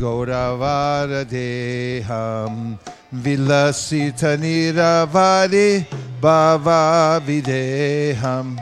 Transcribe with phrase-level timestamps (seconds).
[0.00, 2.78] Gauravadeham
[3.12, 5.84] Vilasita Niravadi
[6.22, 8.56] Bhava Videham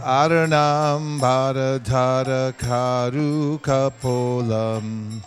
[0.00, 5.20] Aranam Bharadhara Karu Kapolam.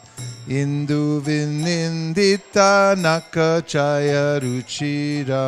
[0.47, 5.43] Indu Vinindita Nakachaya Ruchira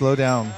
[0.00, 0.48] Slow down.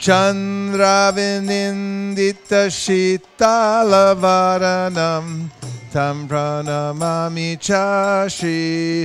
[0.00, 5.52] Chandravinindita Shitalavaranam
[5.92, 9.04] Tam Pranamami Cha Shri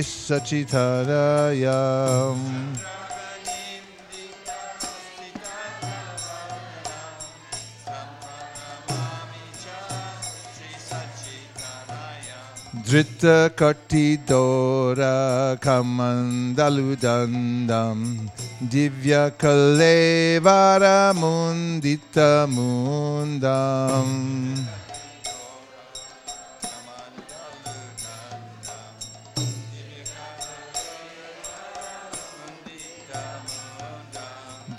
[12.86, 18.30] Drita Kati Dora Kamandaludandam
[18.62, 24.06] Divya Kalevara Mundita Mundam.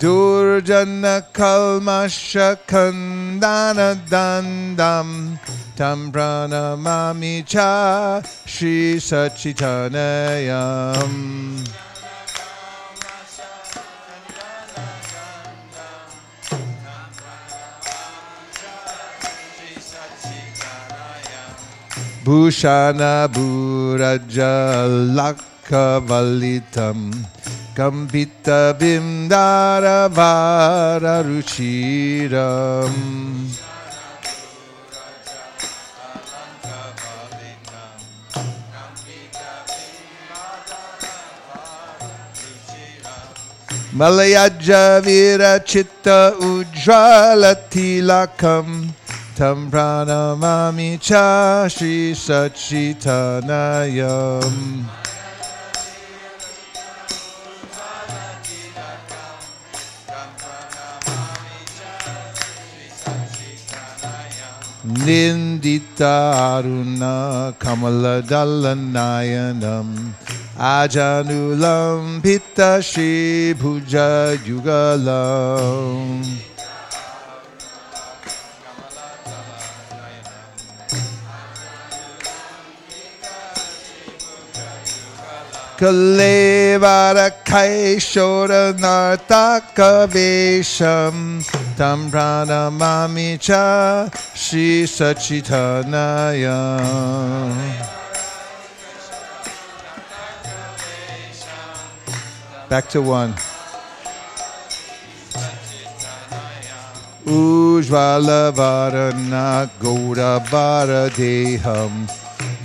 [0.00, 5.38] Durjana Kalmasha Kandana Dandam
[5.78, 11.62] Tam Pranamami Cha Shri Sachitanayam.
[22.24, 24.82] Bhushana Buraja
[25.70, 26.98] Lakavalitam
[27.76, 32.90] Kampita Bimdara Vara Ruchiram
[43.92, 48.88] Malayaja Vira Chitta Ujjvala Tilakam
[49.34, 54.84] Tam Pranamami Cha Shri Sachitanayam
[64.88, 70.16] Nindita Aruna Kamaladalanayanam
[70.56, 76.24] Ajanulam Pitta Shri Bhuja Yugalam
[85.78, 91.44] Kalevara Kaishora Nartaka Vesham
[91.76, 93.38] Tam Pranamami
[94.34, 96.58] Shri Sachitanaya
[102.68, 103.34] Back to one.
[107.24, 108.52] Ujvala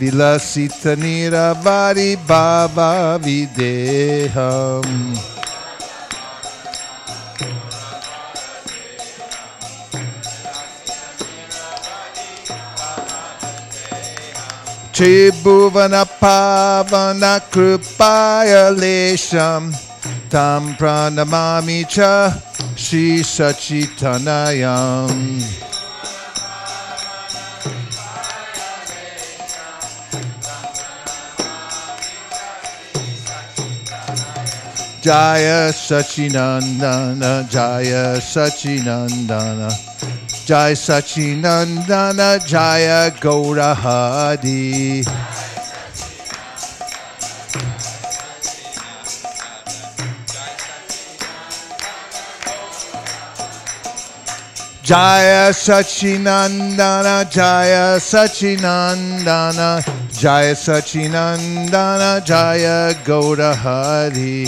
[0.04, 4.84] Vilasita Niravari Baba Videham.
[14.92, 19.72] Tribhuvana Pavana Kripaya Lesham.
[20.30, 22.36] Tam Pranamami Cha
[22.76, 25.73] Shri Sachitanayam
[35.04, 39.68] Jaya Sachinandana Jaya Sachinandana
[40.46, 45.04] Jaya Sachinandana Jaya Gaurahari
[54.84, 64.48] Jaya Sachinandana Jaya Sachinandana Jaya Sachinandana Jaya Gaurahari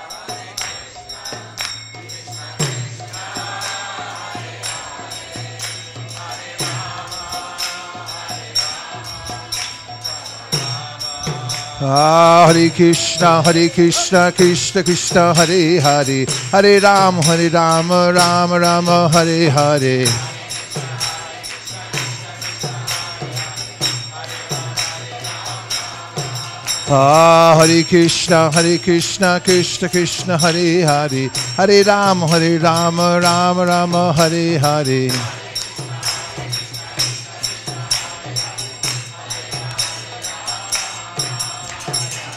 [11.81, 19.49] Hare Krishna, Hare Krishna, Krishna Krishna, Hare Hare, Hare Ram, Hare Ram, Ram Ram, Hare
[19.49, 20.05] Hare.
[26.87, 34.13] Ah, Hare Krishna, Hare Krishna, Krishna Krishna, Hare Hare, Hare Ram, Hare Ram, Ram Ram,
[34.13, 35.40] Hare Hare.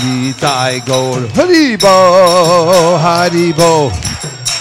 [0.00, 1.96] Nitai Gaur Haribo
[3.04, 3.90] Haribo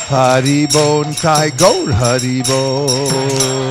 [0.09, 3.67] Haribo Nitai Gaur Haribo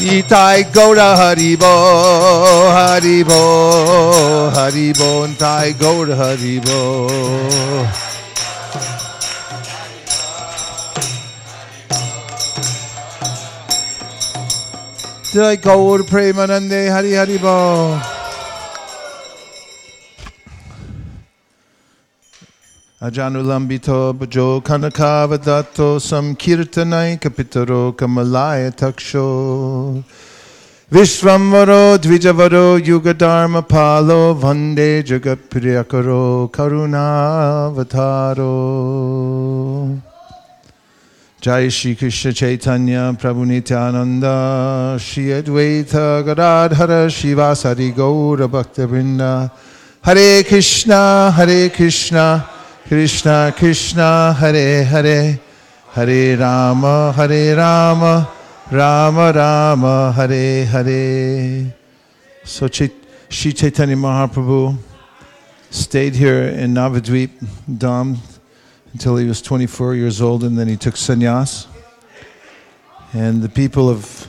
[0.00, 1.72] Nitai Gaura Haribo
[2.76, 6.80] Haribo Haribo Nitai Gaur Haribo
[7.88, 8.05] Jai
[15.36, 18.00] Gaur Premanande Hari Hari Bo.
[23.02, 30.02] Ajanulambito Bhajo Kanakavadato Samkirtanai Kapitaro Kamalaya Taksho
[30.90, 38.46] Vishwamvaro Dvijavaro Yugadharma Palo Vande Jagat Priyakaro Karuna Vataro
[41.46, 49.52] Jai Shri Krishna Chaitanya Prabhu Nityananda Shri Advaita Gadadhara Shrivasadi Gaura Bhakta Vrinda.
[50.02, 52.50] Hare Krishna Hare Krishna
[52.88, 55.38] Krishna Krishna Hare Hare.
[55.92, 58.28] Hare Rama Hare Rama
[58.72, 61.72] Rama Rama Hare Hare.
[62.42, 64.76] So Chait- Shri Chaitanya Mahaprabhu
[65.70, 67.30] stayed here in Navadvip
[67.70, 68.16] Dham
[68.96, 71.66] until he was 24 years old, and then he took sannyas.
[73.12, 74.26] And the people of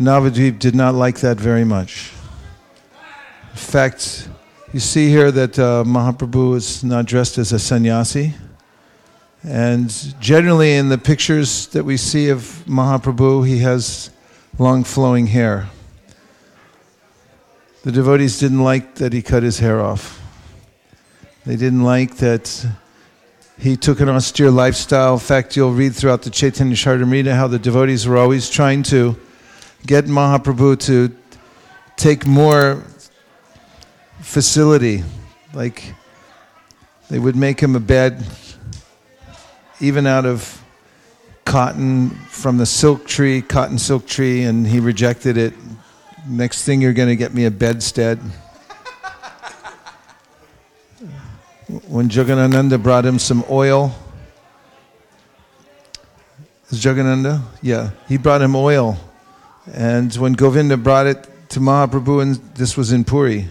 [0.00, 2.10] Navadvip did not like that very much.
[3.52, 4.28] In fact,
[4.72, 8.34] you see here that uh, Mahaprabhu is not dressed as a sannyasi.
[9.44, 14.10] And generally, in the pictures that we see of Mahaprabhu, he has
[14.58, 15.68] long flowing hair.
[17.84, 20.20] The devotees didn't like that he cut his hair off.
[21.46, 22.66] They didn't like that
[23.62, 25.14] he took an austere lifestyle.
[25.14, 29.16] In fact, you'll read throughout the Chaitanya Charitamrita how the devotees were always trying to
[29.86, 31.14] get Mahaprabhu to
[31.94, 32.82] take more
[34.20, 35.04] facility.
[35.54, 35.94] Like
[37.08, 38.26] they would make him a bed,
[39.78, 40.60] even out of
[41.44, 45.54] cotton from the silk tree, cotton silk tree, and he rejected it.
[46.26, 48.18] Next thing, you're going to get me a bedstead.
[51.88, 53.94] When Jagadananda brought him some oil.
[56.70, 57.42] Is Jagadananda?
[57.62, 58.98] Yeah, he brought him oil.
[59.72, 63.48] And when Govinda brought it to Mahaprabhu, and this was in Puri.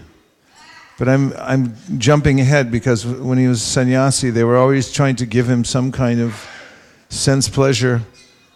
[0.98, 5.26] But I'm, I'm jumping ahead because when he was sannyasi, they were always trying to
[5.26, 6.48] give him some kind of
[7.08, 8.02] sense pleasure.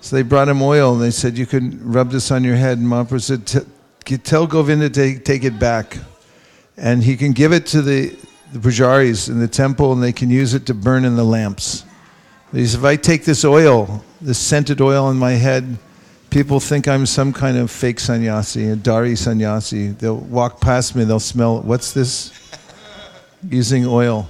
[0.00, 2.78] So they brought him oil and they said, You could rub this on your head.
[2.78, 5.98] And Mahaprabhu said, Tell Govinda to take it back.
[6.76, 8.16] And he can give it to the,
[8.52, 11.84] the pujaris in the temple and they can use it to burn in the lamps.
[12.52, 15.78] He says, If I take this oil, this scented oil on my head,
[16.30, 19.88] people think I'm some kind of fake sannyasi, a Dari sannyasi.
[19.88, 22.32] They'll walk past me, they'll smell, what's this?
[23.48, 24.28] Using oil.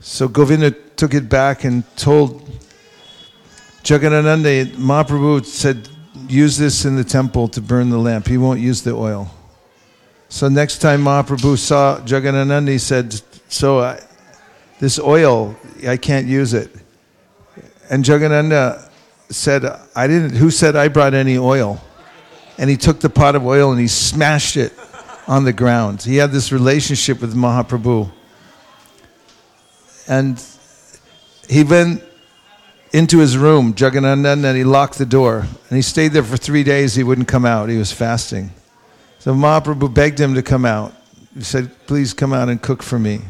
[0.00, 2.48] So Govinda took it back and told
[3.82, 5.88] Jagadananda, Mahaprabhu said,
[6.28, 8.26] use this in the temple to burn the lamp.
[8.26, 9.30] He won't use the oil.
[10.32, 14.00] So next time Mahaprabhu saw Jagadananda, he said, so I,
[14.80, 15.54] this oil,
[15.86, 16.70] I can't use it.
[17.90, 18.88] And Jagadananda
[19.28, 21.84] said, I didn't, who said I brought any oil?
[22.56, 24.72] And he took the pot of oil and he smashed it
[25.28, 26.00] on the ground.
[26.00, 28.10] He had this relationship with Mahaprabhu.
[30.08, 30.42] And
[31.46, 32.02] he went
[32.94, 35.40] into his room, Jagadananda, and he locked the door.
[35.40, 36.94] And he stayed there for three days.
[36.94, 37.68] He wouldn't come out.
[37.68, 38.50] He was fasting.
[39.22, 40.92] So Mahaprabhu begged him to come out.
[41.32, 43.20] He said, Please come out and cook for me.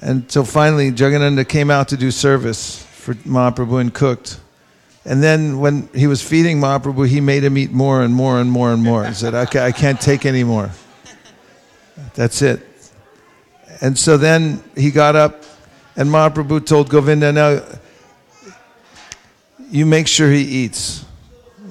[0.00, 4.40] And so finally, Jagadananda came out to do service for Mahaprabhu and cooked.
[5.04, 8.50] And then when he was feeding Mahaprabhu, he made him eat more and more and
[8.50, 9.06] more and more.
[9.06, 10.72] He said, okay, I can't take any more.
[12.14, 12.66] That's it.
[13.80, 15.44] And so then he got up,
[15.94, 17.62] and Mahaprabhu told Govinda, Now,
[19.70, 21.04] you make sure he eats.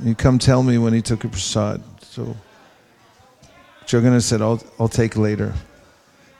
[0.04, 1.84] You come tell me when he took a prasad.
[2.02, 2.38] So
[3.88, 5.54] Jagannath said, I'll, I'll take later.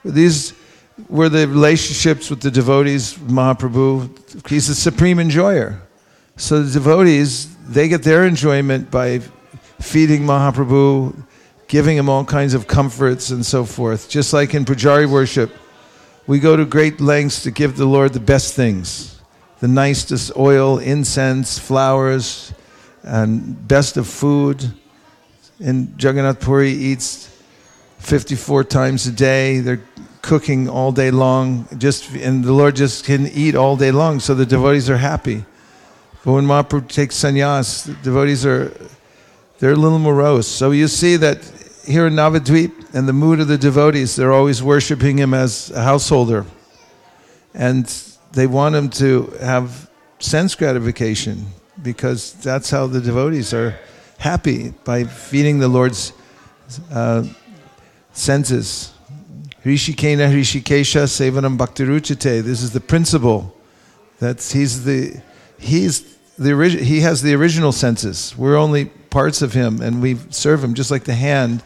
[0.04, 0.52] These
[1.08, 4.48] were the relationships with the devotees, Mahaprabhu.
[4.48, 5.80] He's the supreme enjoyer.
[6.36, 9.20] So the devotees, they get their enjoyment by
[9.80, 11.22] feeding Mahaprabhu,
[11.68, 14.08] giving him all kinds of comforts and so forth.
[14.08, 15.50] Just like in Pujari worship,
[16.26, 19.14] we go to great lengths to give the Lord the best things
[19.60, 22.52] the nicest oil, incense, flowers,
[23.02, 24.72] and best of food.
[25.58, 27.28] And Jagannath Puri eats
[27.98, 29.60] 54 times a day.
[29.60, 29.82] They're
[30.22, 34.34] cooking all day long, just and the Lord just can eat all day long, so
[34.34, 35.44] the devotees are happy.
[36.24, 38.72] But when Mahaprabhu takes sannyas, the devotees are
[39.58, 40.46] they're a little morose.
[40.46, 41.44] So you see that
[41.86, 45.82] here in Navadvip and the mood of the devotees, they're always worshiping him as a
[45.82, 46.44] householder.
[47.54, 47.86] And
[48.32, 51.46] they want him to have sense gratification
[51.82, 53.78] because that's how the devotees are
[54.18, 56.12] happy by feeding the Lord's
[56.92, 57.24] uh,
[58.18, 58.92] senses.
[59.64, 62.42] Rishikena Rishikesha Sevanam Bhaktiruchite.
[62.42, 63.54] This is the principle.
[64.18, 65.20] That's he's the
[65.58, 68.36] he's the origi- he has the original senses.
[68.36, 71.62] We're only parts of him, and we serve him just like the hand.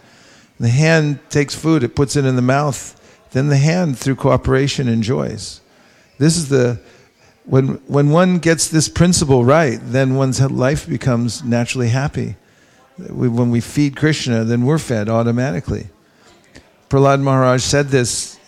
[0.59, 2.99] The hand takes food, it puts it in the mouth.
[3.33, 5.61] Then the hand, through cooperation, enjoys.
[6.19, 6.81] This is the
[7.45, 12.37] when when one gets this principle right, then one's life becomes naturally happy.
[12.99, 15.89] When we feed Krishna, then we're fed automatically.
[16.93, 18.39] Prahlad Maharaj said this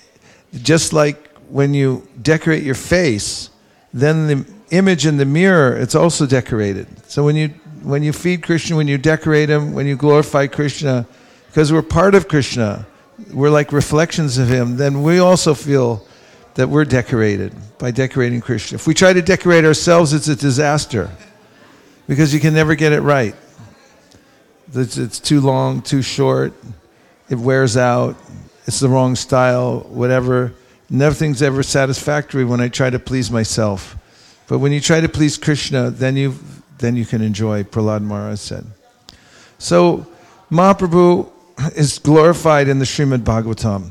[0.52, 3.48] just like when you decorate your face,
[3.94, 6.86] then the image in the mirror, it's also decorated.
[7.08, 7.48] So when you
[7.82, 11.06] when you feed Krishna, when you decorate him, when you glorify Krishna,
[11.46, 12.86] because we're part of Krishna,
[13.32, 16.06] we're like reflections of him, then we also feel
[16.52, 18.76] that we're decorated by decorating Krishna.
[18.76, 21.10] If we try to decorate ourselves, it's a disaster
[22.06, 23.34] because you can never get it right.
[24.74, 26.52] It's, it's too long, too short
[27.34, 28.16] it wears out,
[28.66, 30.52] it's the wrong style, whatever.
[30.88, 33.96] Nothing's ever satisfactory when I try to please myself.
[34.46, 36.36] But when you try to please Krishna, then you,
[36.78, 38.64] then you can enjoy, Prahlad Maharaj said.
[39.58, 40.06] So
[40.50, 41.30] Mahaprabhu
[41.74, 43.90] is glorified in the Srimad Bhagavatam.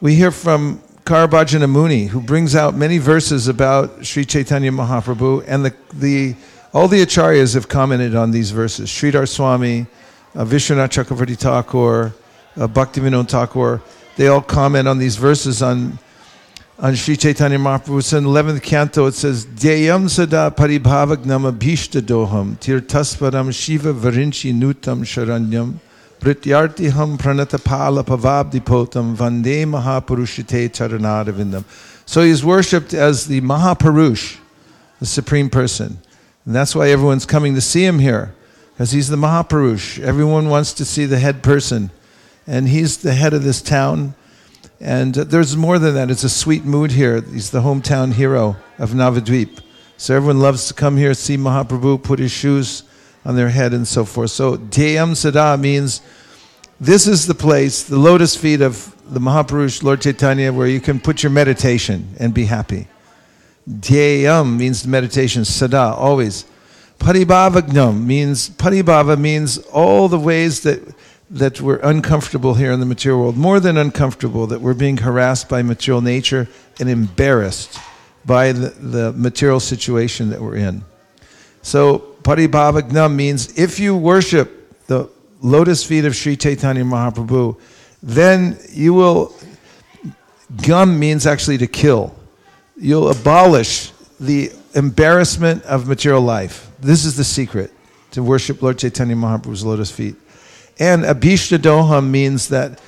[0.00, 5.64] We hear from Karabhajana Muni, who brings out many verses about Sri Chaitanya Mahaprabhu, and
[5.64, 6.34] the, the,
[6.72, 8.88] all the acharyas have commented on these verses.
[8.88, 9.86] Sridhar Swami,
[10.34, 12.12] uh, Vishwanath Chakravarti Thakur,
[12.56, 13.80] uh, Bhaktivinoda Thakur,
[14.16, 15.98] they all comment on these verses on,
[16.78, 18.16] on Sri Chaitanya Mahaprabhu.
[18.16, 25.00] In the 11th canto it says, Deyam sada paribhavagnam abhishta doham tirtasparam shiva varinchi nutam
[25.04, 25.78] sharanyam
[26.20, 31.64] prityartiham pranata pala pavabdipotam vande mahapurushite charanadavindam.
[32.10, 34.38] So he's worshipped as the Mahapurush,
[34.98, 35.98] the Supreme Person.
[36.44, 38.34] And that's why everyone's coming to see him here,
[38.72, 40.00] because he's the Mahapurush.
[40.00, 41.92] Everyone wants to see the head person
[42.50, 44.12] and he's the head of this town.
[44.80, 46.10] And uh, there's more than that.
[46.10, 47.20] It's a sweet mood here.
[47.20, 49.60] He's the hometown hero of Navadvip.
[49.96, 52.82] So everyone loves to come here, see Mahaprabhu, put his shoes
[53.24, 54.32] on their head, and so forth.
[54.32, 56.02] So Deyam Sada means
[56.80, 60.98] this is the place, the lotus feet of the Mahapurush, Lord Chaitanya, where you can
[60.98, 62.88] put your meditation and be happy.
[63.68, 66.46] Deyam means meditation, Sada, always.
[66.98, 70.80] Paribhavagnam means, Paribhava means all the ways that
[71.30, 75.48] that we're uncomfortable here in the material world, more than uncomfortable, that we're being harassed
[75.48, 76.48] by material nature
[76.80, 77.78] and embarrassed
[78.26, 80.82] by the, the material situation that we're in.
[81.62, 85.08] So, paribhavagnam means if you worship the
[85.40, 87.58] lotus feet of Sri Chaitanya Mahaprabhu,
[88.02, 89.34] then you will,
[90.66, 92.14] gum means actually to kill.
[92.76, 96.70] You'll abolish the embarrassment of material life.
[96.80, 97.72] This is the secret
[98.12, 100.16] to worship Lord Chaitanya Mahaprabhu's lotus feet.
[100.80, 102.80] And Abhishta Doham means that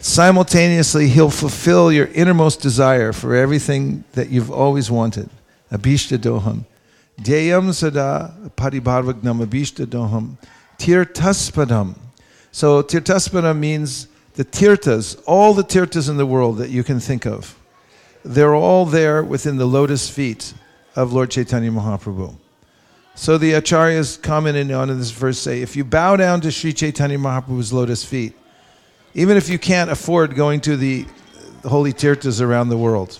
[0.00, 5.30] simultaneously he'll fulfill your innermost desire for everything that you've always wanted.
[5.70, 6.64] Abhishta Doham.
[7.22, 10.36] Deyam Sada Paribharvagnam Abhishta Doham.
[10.78, 11.96] Tirtaspadam.
[12.50, 17.24] So Tirtaspadam means the tirtas, all the tirtas in the world that you can think
[17.26, 17.56] of.
[18.24, 20.52] they're all there within the lotus feet
[20.96, 22.36] of Lord Chaitanya Mahaprabhu.
[23.18, 27.16] So the acharyas commenting on this verse say, if you bow down to Sri Chaitanya
[27.16, 28.34] Mahaprabhu's lotus feet,
[29.14, 31.06] even if you can't afford going to the
[31.64, 33.18] holy tirthas around the world,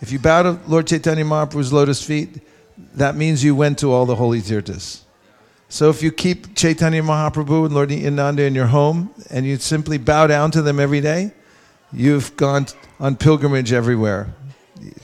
[0.00, 2.40] if you bow to Lord Chaitanya Mahaprabhu's lotus feet,
[2.94, 5.02] that means you went to all the holy tirthas.
[5.68, 9.98] So if you keep Chaitanya Mahaprabhu and Lord Nityananda in your home and you simply
[9.98, 11.32] bow down to them every day,
[11.92, 12.66] you've gone
[12.98, 14.32] on pilgrimage everywhere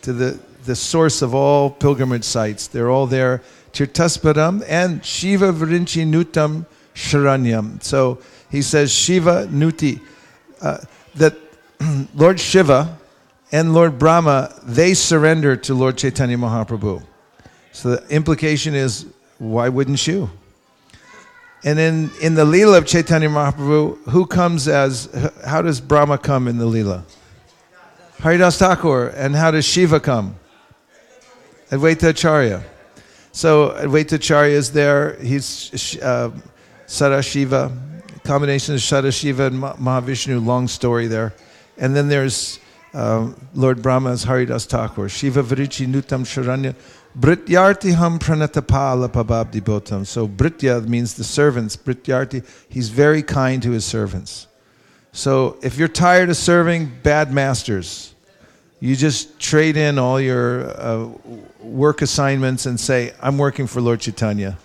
[0.00, 2.66] to the, the source of all pilgrimage sites.
[2.66, 7.83] They're all there, Tirtasparam and Shiva Virinchi Nutam Sharanyam.
[7.83, 8.18] So
[8.50, 10.00] he says Shiva Nuti,
[10.61, 10.78] uh,
[11.14, 11.37] that
[12.14, 12.98] Lord Shiva
[13.52, 17.02] and Lord Brahma, they surrender to Lord Chaitanya Mahaprabhu.
[17.72, 19.06] So the implication is,
[19.38, 20.30] why wouldn't you?
[21.62, 25.09] And in, in the Leela of Chaitanya Mahaprabhu, who comes as,
[25.44, 27.04] how does Brahma come in the Leela?
[28.20, 29.09] Haridas Thakur.
[29.09, 30.37] And how does Shiva come?
[31.70, 32.64] Advaita Acharya.
[33.32, 35.16] So Advaita Acharya is there.
[35.22, 36.30] He's uh,
[36.86, 37.72] Sadashiva,
[38.24, 41.34] combination of Sadashiva and Mahavishnu, long story there.
[41.78, 42.58] And then there's
[42.92, 45.08] uh, Lord Brahma as Haridas Thakur.
[45.08, 46.74] Shiva Vrichi Nutam Sharanya.
[47.18, 50.06] Brityartiham pranatapala pababdi botam.
[50.06, 51.76] So Britya means the servants.
[51.76, 54.46] Brityarti, he's very kind to his servants.
[55.12, 58.09] So if you're tired of serving bad masters,
[58.80, 61.08] you just trade in all your uh,
[61.60, 64.58] work assignments and say, I'm working for Lord Chaitanya.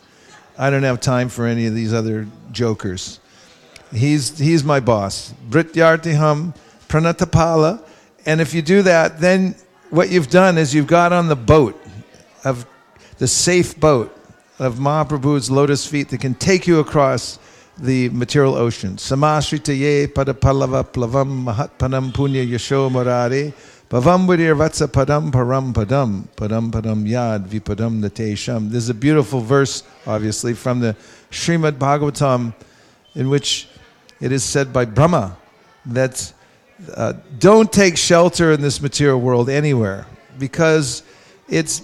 [0.58, 3.20] I don't have time for any of these other jokers.
[3.94, 5.34] He's, he's my boss.
[5.50, 6.56] Brityartiham
[6.88, 7.84] pranatapala.
[8.26, 9.56] And if you do that, then
[9.90, 11.80] what you've done is you've got on the boat
[12.46, 12.66] of
[13.18, 14.18] the safe boat
[14.60, 17.38] of Mahaprabhu's lotus feet that can take you across
[17.78, 18.96] the material ocean.
[18.96, 23.54] Samashritaye padapallava plavam mahatpanam punya yasho morare
[23.90, 28.72] Pavam vatsa padam param padam padam padam yad vipadam natesham.
[28.72, 30.96] There's a beautiful verse, obviously, from the
[31.30, 32.56] Srimad Bhagavatam
[33.14, 33.68] in which
[34.20, 35.38] it is said by Brahma
[35.86, 36.34] that
[36.96, 40.08] uh, don't take shelter in this material world anywhere
[40.40, 41.04] because
[41.48, 41.82] it's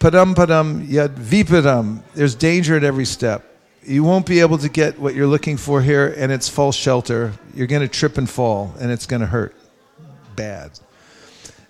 [0.00, 2.02] padam padam yad vipadam.
[2.14, 3.44] There's danger at every step.
[3.84, 7.34] You won't be able to get what you're looking for here, and it's false shelter.
[7.52, 9.54] You're going to trip and fall, and it's going to hurt
[10.34, 10.78] bad.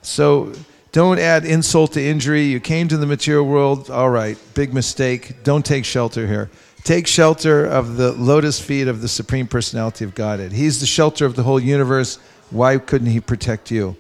[0.03, 0.53] So
[0.93, 2.43] don't add insult to injury.
[2.45, 5.43] You came to the material world, all right, big mistake.
[5.43, 6.51] Don't take shelter here.
[6.85, 10.53] Take shelter of the lotus feet of the Supreme Personality of Godhead.
[10.53, 12.19] He's the shelter of the whole universe.
[12.51, 13.97] Why couldn't He protect you?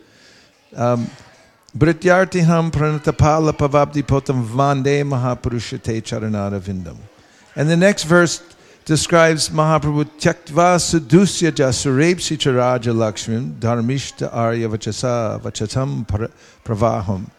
[0.76, 1.08] Um.
[7.56, 8.42] And the next verse
[8.84, 16.04] describes Mahaprabhu tyaktva sudusya jasurepsi charaja lakshmin dharmishta arya vachasa vachatam
[16.64, 17.30] pravaham.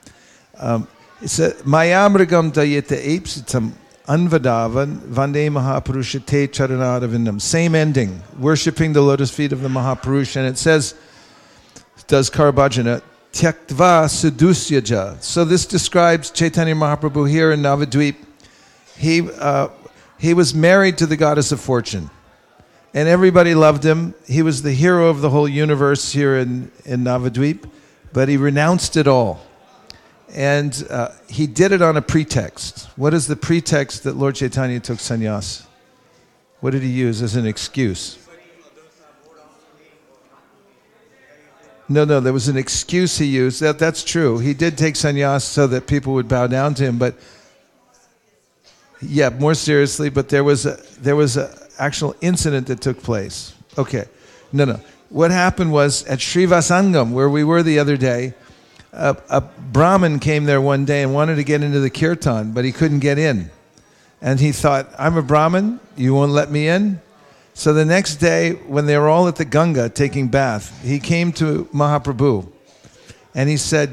[0.57, 0.87] Um,
[1.21, 3.73] it's a mayamragam dayete epsitam
[4.07, 7.39] anvadavan vande mahapurusha te Charanadavindam.
[7.41, 10.35] Same ending, worshipping the lotus feet of the Mahapurush.
[10.35, 10.95] And it says,
[12.07, 13.01] does Karabhajana,
[13.31, 15.21] Tyaktva Sudusyaja.
[15.21, 18.15] So this describes Chaitanya Mahaprabhu here in Navadvip.
[18.97, 19.69] He, uh,
[20.23, 22.09] he was married to the goddess of fortune.
[22.93, 24.15] And everybody loved him.
[24.25, 27.69] He was the hero of the whole universe here in, in Navadvip,
[28.13, 29.45] but he renounced it all.
[30.33, 32.87] And uh, he did it on a pretext.
[32.95, 35.65] What is the pretext that Lord Chaitanya took sannyas?
[36.61, 38.17] What did he use as an excuse?
[41.89, 43.59] No, no, there was an excuse he used.
[43.59, 44.37] That, that's true.
[44.37, 47.15] He did take sannyas so that people would bow down to him, but
[49.07, 53.53] yeah, more seriously, but there was a, there was an actual incident that took place.
[53.77, 54.05] Okay,
[54.51, 54.79] no, no.
[55.09, 58.33] What happened was at Srivas Angan, where we were the other day,
[58.91, 62.65] a, a Brahmin came there one day and wanted to get into the kirtan, but
[62.65, 63.49] he couldn't get in.
[64.21, 67.01] And he thought, I'm a Brahmin, you won't let me in?
[67.53, 71.31] So the next day, when they were all at the Ganga taking bath, he came
[71.33, 72.49] to Mahaprabhu
[73.35, 73.91] and he said,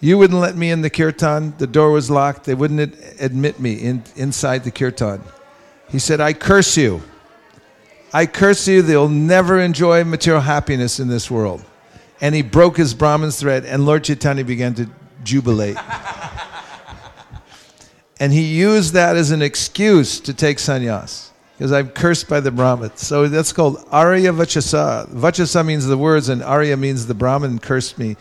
[0.00, 1.54] You wouldn't let me in the kirtan.
[1.58, 2.44] The door was locked.
[2.44, 5.22] They wouldn't admit me in, inside the kirtan.
[5.90, 7.02] He said, I curse you.
[8.12, 8.82] I curse you.
[8.82, 11.64] They'll never enjoy material happiness in this world.
[12.20, 14.88] And he broke his Brahmin's thread, and Lord Chaitanya began to
[15.22, 15.76] jubilate.
[18.20, 22.50] and he used that as an excuse to take sannyas because I'm cursed by the
[22.50, 22.96] Brahmin.
[22.96, 25.08] So that's called Arya Vachasa.
[25.08, 28.16] Vachasa means the words, and Arya means the Brahmin cursed me.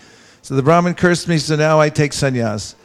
[0.46, 2.76] So the Brahmin cursed me, so now I take sannyas.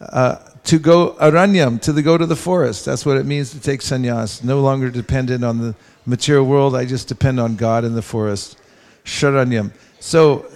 [0.00, 2.86] Uh, to go aranyam, to the, go to the forest.
[2.86, 4.42] That's what it means to take sannyas.
[4.42, 5.74] No longer dependent on the
[6.06, 8.56] material world, I just depend on God in the forest.
[9.04, 9.72] Sharanyam.
[10.00, 10.46] So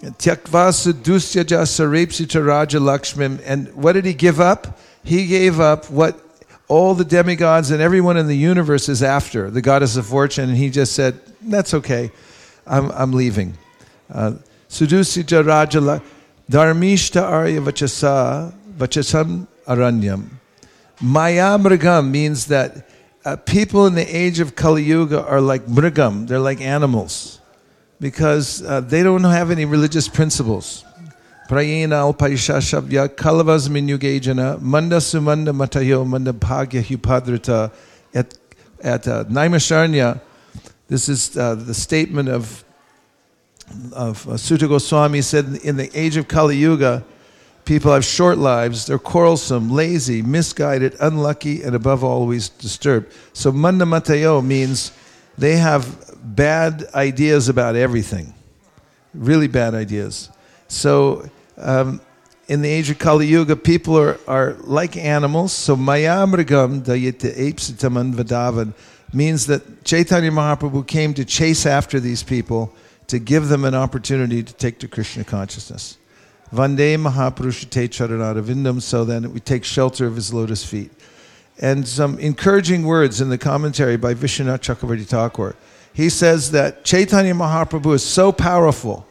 [0.00, 3.42] Tyakva Sudusyaja Sarepsita Raja Lakshmim.
[3.44, 4.80] And what did he give up?
[5.04, 6.18] He gave up what
[6.66, 10.48] all the demigods and everyone in the universe is after, the goddess of fortune.
[10.48, 12.10] And he just said, That's okay.
[12.66, 13.58] I'm, I'm leaving.
[14.10, 14.36] Uh,
[14.74, 16.02] Sudusyaja Raja
[16.50, 20.28] Dharmishta Arya Vachasa Vachasam Aranyam.
[21.00, 22.88] Maya Mrigam means that
[23.24, 27.38] uh, people in the age of Kali Yuga are like mrigam, they're like animals
[28.00, 30.84] because uh, they don't have any religious principles.
[31.48, 37.70] Prayena alpaishashavya kalavas minyugajana manda sumanda matayo manda bhagya hupadrita
[38.12, 38.36] at,
[38.82, 40.18] at uh.
[40.88, 42.64] This is uh, the statement of,
[43.92, 47.04] of uh, Goswami said in the age of Kali Yuga,
[47.64, 53.12] people have short lives, they're quarrelsome, lazy, misguided, unlucky, and above all, always disturbed.
[53.32, 54.92] So manda matayo means
[55.38, 58.34] they have bad ideas about everything,
[59.12, 60.30] really bad ideas.
[60.68, 62.00] So, um,
[62.46, 65.52] in the age of Kali Yuga, people are, are like animals.
[65.52, 68.74] So, Mayamrigam dayite epsitaman vadavan
[69.12, 72.74] means that Chaitanya Mahaprabhu came to chase after these people
[73.08, 75.98] to give them an opportunity to take to Krishna consciousness.
[76.52, 80.92] Vande Mahapurushate Charanadavindam, so then we take shelter of his lotus feet.
[81.60, 85.54] And some encouraging words in the commentary by Vishwanath Chakravarti Thakur
[85.94, 89.06] he says that Chaitanya Mahaprabhu is so powerful,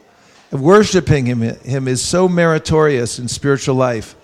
[0.52, 4.14] worshiping him, him is so meritorious in spiritual life,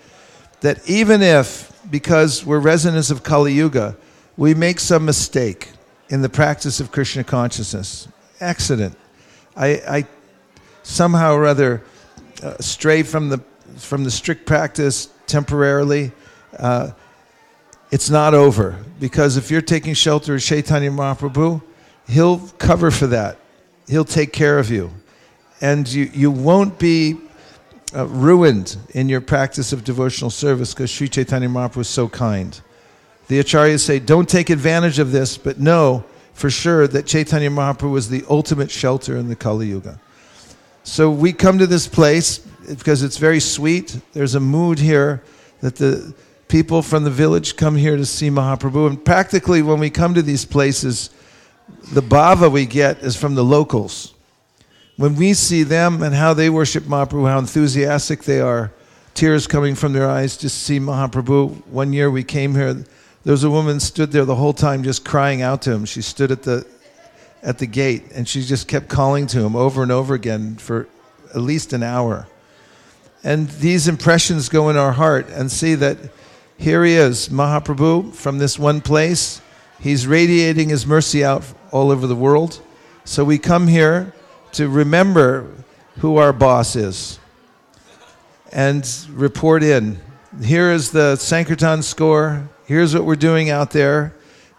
[0.61, 3.97] that even if, because we're residents of Kali Yuga,
[4.37, 5.71] we make some mistake
[6.09, 8.07] in the practice of Krishna consciousness,
[8.39, 8.95] accident,
[9.55, 10.07] I, I
[10.83, 11.83] somehow or other
[12.43, 13.39] uh, stray from the,
[13.77, 16.11] from the strict practice temporarily,
[16.57, 16.91] uh,
[17.91, 18.77] it's not over.
[18.99, 21.61] Because if you're taking shelter of Chaitanya Mahaprabhu,
[22.11, 23.37] He'll cover for that.
[23.87, 24.91] He'll take care of you.
[25.61, 27.17] And you, you won't be
[27.95, 32.59] uh, ruined in your practice of devotional service because Sri Chaitanya Mahaprabhu was so kind.
[33.29, 37.91] The acharyas say, don't take advantage of this, but know for sure that Chaitanya Mahaprabhu
[37.91, 39.99] was the ultimate shelter in the Kali Yuga.
[40.83, 43.99] So we come to this place because it's very sweet.
[44.13, 45.21] There's a mood here
[45.61, 46.13] that the
[46.47, 48.87] people from the village come here to see Mahaprabhu.
[48.87, 51.11] And practically, when we come to these places,
[51.93, 54.13] the bhava we get is from the locals.
[54.97, 58.71] When we see them and how they worship Mahaprabhu, how enthusiastic they are,
[59.13, 61.65] tears coming from their eyes to see Mahaprabhu.
[61.67, 62.83] One year we came here,
[63.23, 65.85] there was a woman stood there the whole time just crying out to him.
[65.85, 66.65] She stood at the
[67.43, 70.87] at the gate and she just kept calling to him over and over again for
[71.33, 72.27] at least an hour.
[73.23, 75.97] And these impressions go in our heart and see that
[76.57, 79.41] here he is, Mahaprabhu, from this one place.
[79.79, 82.61] He's radiating his mercy out all over the world.
[83.03, 84.13] So we come here
[84.53, 85.47] to remember
[85.97, 87.19] who our boss is
[88.51, 89.99] and report in.
[90.43, 92.47] Here is the Sankirtan score.
[92.71, 94.13] Here's what we're doing out there.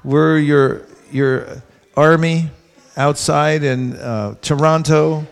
[0.04, 1.62] We're your, your
[1.96, 2.50] army
[2.94, 5.26] outside in uh, Toronto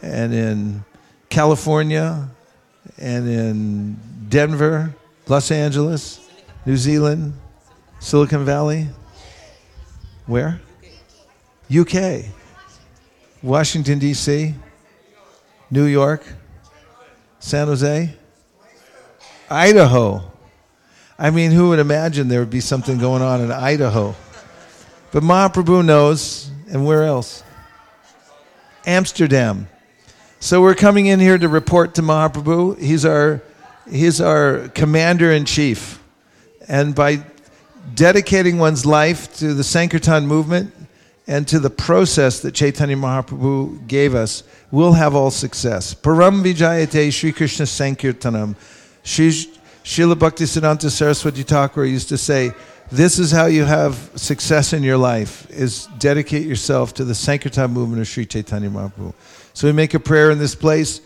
[0.00, 0.84] and in
[1.28, 2.28] California
[2.98, 4.94] and in Denver,
[5.26, 6.30] Los Angeles,
[6.64, 7.32] New Zealand,
[7.98, 8.86] Silicon Valley.
[10.26, 10.60] Where?
[11.68, 12.26] UK,
[13.42, 14.54] Washington, D.C.,
[15.68, 16.24] New York,
[17.40, 18.14] San Jose,
[19.50, 20.30] Idaho.
[21.20, 24.16] I mean, who would imagine there would be something going on in Idaho?
[25.12, 27.44] But Mahaprabhu knows, and where else?
[28.86, 29.68] Amsterdam.
[30.40, 32.80] So we're coming in here to report to Mahaprabhu.
[32.80, 33.42] He's our,
[33.90, 36.02] he's our commander in chief.
[36.66, 37.22] And by
[37.94, 40.72] dedicating one's life to the Sankirtan movement,
[41.26, 45.94] and to the process that Chaitanya Mahaprabhu gave us, we'll have all success.
[45.94, 48.56] Param Vijayate Sri Krishna Sankirtanam.
[49.04, 49.30] Sri
[49.84, 52.52] Srila Bhaktisiddhanta Saraswati Thakur used to say,
[52.92, 57.70] this is how you have success in your life, is dedicate yourself to the Sankirtan
[57.70, 59.14] movement of Sri Chaitanya Mahaprabhu.
[59.54, 61.00] So we make a prayer in this place.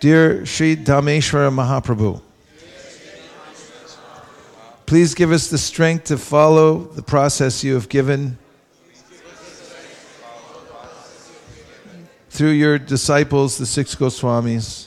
[0.00, 2.20] Dear Sri Dhameshwara Mahaprabhu,
[4.86, 8.38] please give us the strength to follow the process you have given
[12.28, 14.86] through your disciples, the six Goswamis.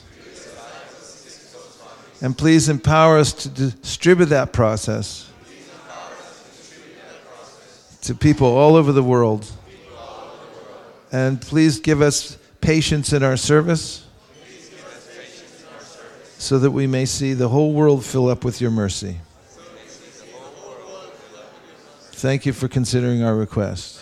[2.24, 5.30] And please empower us to distribute that process
[8.00, 9.52] to people all over the world.
[11.12, 14.06] And please give us patience in our service
[16.38, 19.18] so that we may see the whole world fill up with your mercy.
[22.12, 24.00] Thank you for considering our request.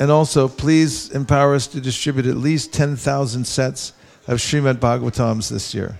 [0.00, 3.92] And also, please empower us to distribute at least 10,000 sets
[4.26, 5.98] of Srimad Bhagavatams this year.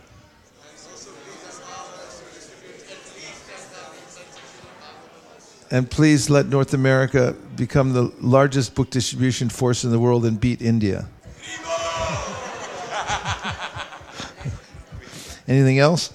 [5.70, 10.40] And please let North America become the largest book distribution force in the world and
[10.40, 11.06] beat India.
[15.48, 16.08] Anything else?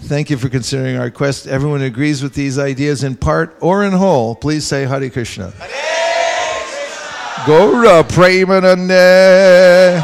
[0.00, 1.46] Thank you for considering our quest.
[1.46, 4.34] Everyone agrees with these ideas in part or in whole.
[4.34, 5.50] Please say Hare Krishna.
[5.50, 5.84] Hare Krishna.
[7.44, 10.02] Gaura Premanande.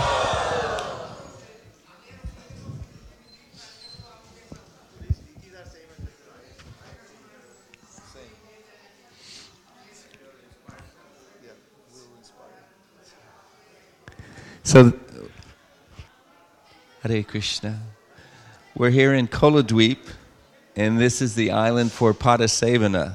[14.74, 14.92] So,
[17.04, 17.78] Hare Krishna.
[18.74, 20.00] We're here in Koladweep,
[20.74, 23.12] and this is the island for Padasevana,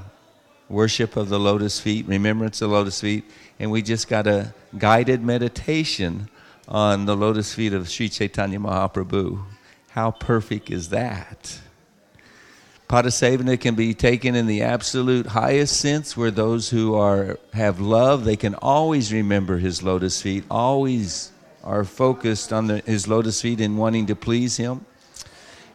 [0.70, 3.26] worship of the lotus feet, remembrance of the lotus feet.
[3.60, 6.30] And we just got a guided meditation
[6.70, 9.44] on the lotus feet of Sri Chaitanya Mahaprabhu.
[9.90, 11.60] How perfect is that?
[12.88, 18.24] Padasevana can be taken in the absolute highest sense, where those who are have love,
[18.24, 21.34] they can always remember his lotus feet, always
[21.70, 24.84] are focused on the, his lotus feet and wanting to please him.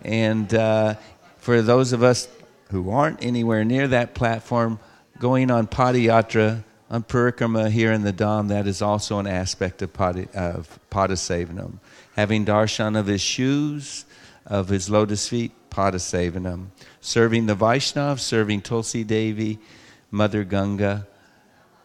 [0.03, 0.97] And uh,
[1.39, 2.27] for those of us
[2.73, 4.81] who aren't anywhere near that platform,
[5.21, 9.93] going on Padayatra, on Parikrama here in the Dham, that is also an aspect of,
[9.93, 10.81] Padi, of.
[10.91, 14.05] Having darshan of his shoes,
[14.47, 16.67] of his lotus feet, Padasevanam.
[17.01, 19.61] Serving the Vaishnavas, serving Tulsi Devi,
[20.11, 21.07] Mother Ganga,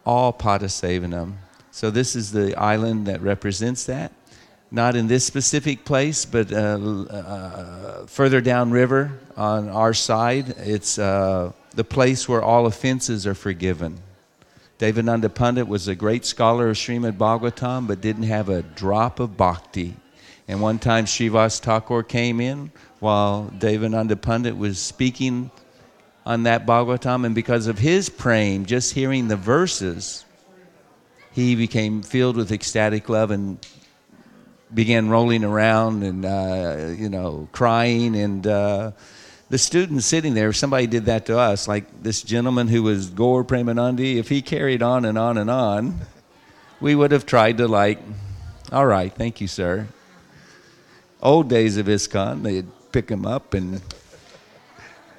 [0.04, 1.34] all Padasevanam.
[1.72, 4.12] So this is the island that represents that
[4.70, 10.54] not in this specific place, but uh, uh, further downriver on our side.
[10.58, 13.98] It's uh, the place where all offenses are forgiven.
[14.78, 19.36] Devananda Pandit was a great scholar of Srimad Bhagavatam, but didn't have a drop of
[19.36, 19.96] bhakti.
[20.48, 25.50] And one time Srivas Thakur came in while Devananda Pandit was speaking
[26.24, 30.24] on that Bhagavatam, and because of his praying, just hearing the verses,
[31.32, 33.58] he became filled with ecstatic love and
[34.72, 38.16] began rolling around and uh, you know crying.
[38.16, 38.92] And uh,
[39.48, 43.10] the students sitting there if somebody did that to us like this gentleman who was
[43.10, 46.00] gore Premanandi if he carried on and on and on
[46.80, 47.98] we would have tried to like
[48.72, 49.86] all right thank you sir.
[51.22, 53.82] Old days of ISKCON they'd pick him up and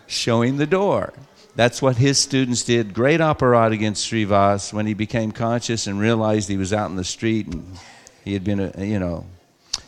[0.08, 1.14] show him the door
[1.56, 6.48] that's what his students did great operata against Srivas when he became conscious and realized
[6.50, 7.78] he was out in the street and
[8.24, 9.26] he had been a, you know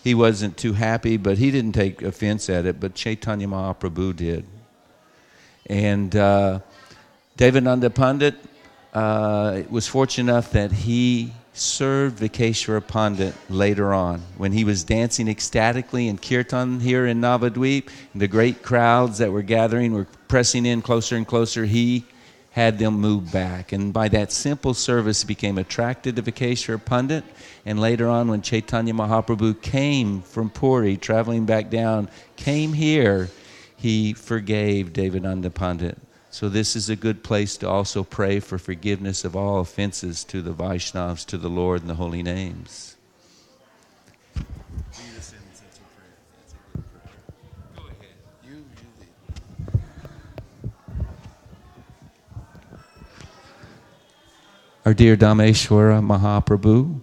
[0.03, 4.45] he wasn't too happy, but he didn't take offense at it, but Chaitanya Mahaprabhu did.
[5.67, 6.59] And uh,
[7.37, 8.35] Devananda Pandit
[8.93, 15.27] uh, was fortunate enough that he served Vakreshwara Pandit later on when he was dancing
[15.27, 17.89] ecstatically in Kirtan here in Navadweep.
[18.15, 21.65] The great crowds that were gathering were pressing in closer and closer.
[21.65, 22.05] He
[22.51, 23.71] had them move back.
[23.71, 27.23] And by that simple service, he became attracted to Vakreshwara Pandit.
[27.65, 33.29] And later on, when Chaitanya Mahaprabhu came from Puri, traveling back down, came here,
[33.75, 35.97] he forgave Devananda Pandit.
[36.33, 40.41] So, this is a good place to also pray for forgiveness of all offenses to
[40.41, 42.95] the Vaishnavas, to the Lord, and the holy names.
[54.85, 56.99] our dear Dhameshwara Mahaprabhu.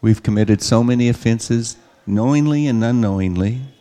[0.00, 1.76] We've committed so many offenses,
[2.08, 3.73] knowingly and unknowingly.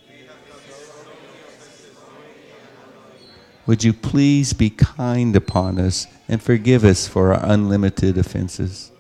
[3.66, 8.92] Would you please be kind upon us and forgive us for our unlimited offenses?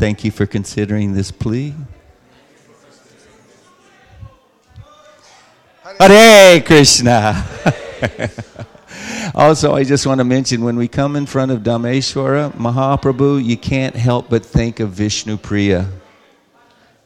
[0.00, 1.74] Thank you for considering this plea.
[5.98, 7.44] Hare Krishna.
[9.34, 13.58] also, I just want to mention when we come in front of Dhameshwara Mahaprabhu, you
[13.58, 15.86] can't help but think of Vishnu Priya.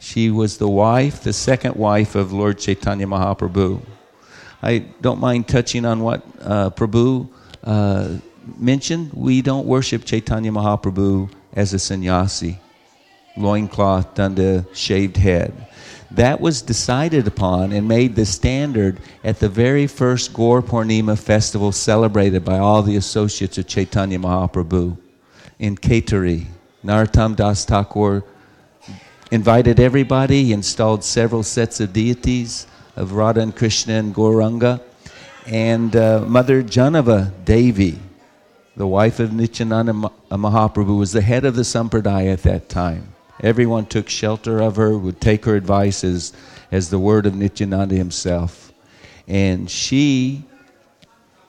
[0.05, 3.81] She was the wife, the second wife of Lord Chaitanya Mahaprabhu.
[4.63, 7.27] I don't mind touching on what uh, Prabhu
[7.65, 8.19] uh,
[8.59, 9.13] mentioned.
[9.15, 12.61] We don't worship Chaitanya Mahaprabhu as a sannyasi,
[13.39, 15.55] loincloth, danda, shaved head.
[16.11, 21.73] That was decided upon and made the standard at the very first Gaur Purnima festival
[21.73, 24.99] celebrated by all the associates of Chaitanya Mahaprabhu
[25.59, 26.45] in Kheturi.
[26.85, 28.23] Narottam Das Thakur
[29.35, 32.67] invited everybody, he installed several sets of deities
[32.97, 34.81] of Radha and Krishna and Gauranga.
[35.47, 37.99] and uh, Mother Jahnava Devi,
[38.77, 43.13] the wife of Nityananda Mahaprabhu, was the head of the Sampradaya at that time.
[43.41, 46.33] Everyone took shelter of her, would take her advice as,
[46.71, 48.73] as the word of Nityananda himself.
[49.27, 50.45] And she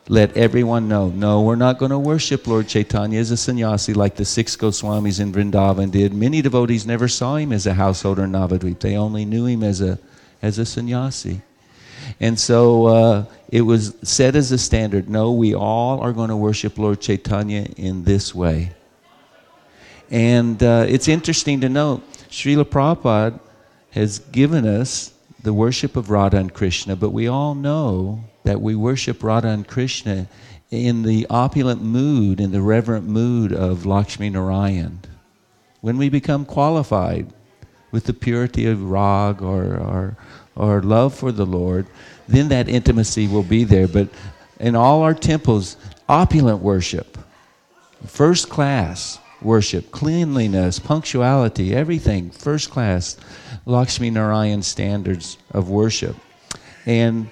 [0.08, 4.16] let everyone know no, we're not going to worship Lord Chaitanya as a sannyasi like
[4.16, 6.14] the six Goswamis in Vrindavan did.
[6.14, 9.82] Many devotees never saw him as a householder in Navadvip, they only knew him as
[9.82, 9.98] a,
[10.42, 11.42] as a sannyasi.
[12.20, 16.38] And so uh, it was set as a standard no, we all are going to
[16.38, 18.72] worship Lord Chaitanya in this way.
[20.12, 23.40] And uh, it's interesting to note, Srila Prabhupada
[23.92, 28.76] has given us the worship of Radha and Krishna, but we all know that we
[28.76, 30.28] worship Radha and Krishna
[30.72, 35.00] in the opulent mood, in the reverent mood of Lakshmi Narayan.
[35.82, 37.32] When we become qualified
[37.92, 40.18] with the purity of rag or, or,
[40.56, 41.88] or love for the Lord,
[42.28, 43.88] then that intimacy will be there.
[43.88, 44.10] But
[44.60, 45.78] in all our temples,
[46.10, 47.18] opulent worship,
[48.06, 53.16] first class worship, cleanliness, punctuality, everything, first class,
[53.66, 56.16] Lakshmi Narayan standards of worship.
[56.86, 57.28] And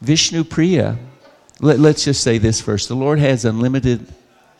[0.00, 0.98] Vishnu Priya,
[1.60, 2.88] let, us just say this first.
[2.88, 4.06] The Lord has unlimited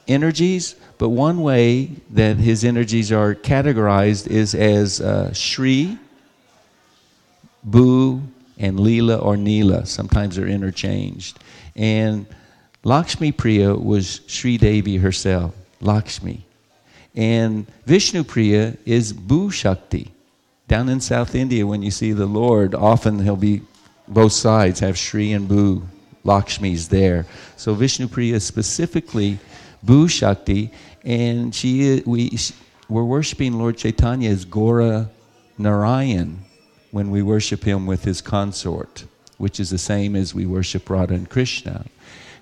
[0.07, 5.99] energies, but one way that his energies are categorized is as uh, Shri,
[7.69, 8.23] Bhu,
[8.59, 9.87] and Leela or Neela.
[9.87, 11.39] Sometimes they're interchanged.
[11.75, 12.27] And
[12.85, 16.45] Lakshmi Priya was Sri Devi herself, Lakshmi.
[17.15, 20.13] And Vishnu Priya is Bhu Shakti.
[20.69, 23.63] Down in South India, when you see the Lord, often he'll be
[24.09, 25.83] both sides have Shri and Bhu
[26.25, 27.27] Lakshmis there.
[27.57, 29.39] So Vishnu Priya specifically
[29.85, 30.71] Bhu Shakti,
[31.05, 32.39] and she we
[32.89, 35.11] we're worshiping Lord Chaitanya as Gora
[35.59, 36.45] Narayan
[36.91, 39.05] when we worship him with his consort,
[39.39, 41.87] which is the same as we worship Radha and Krishna.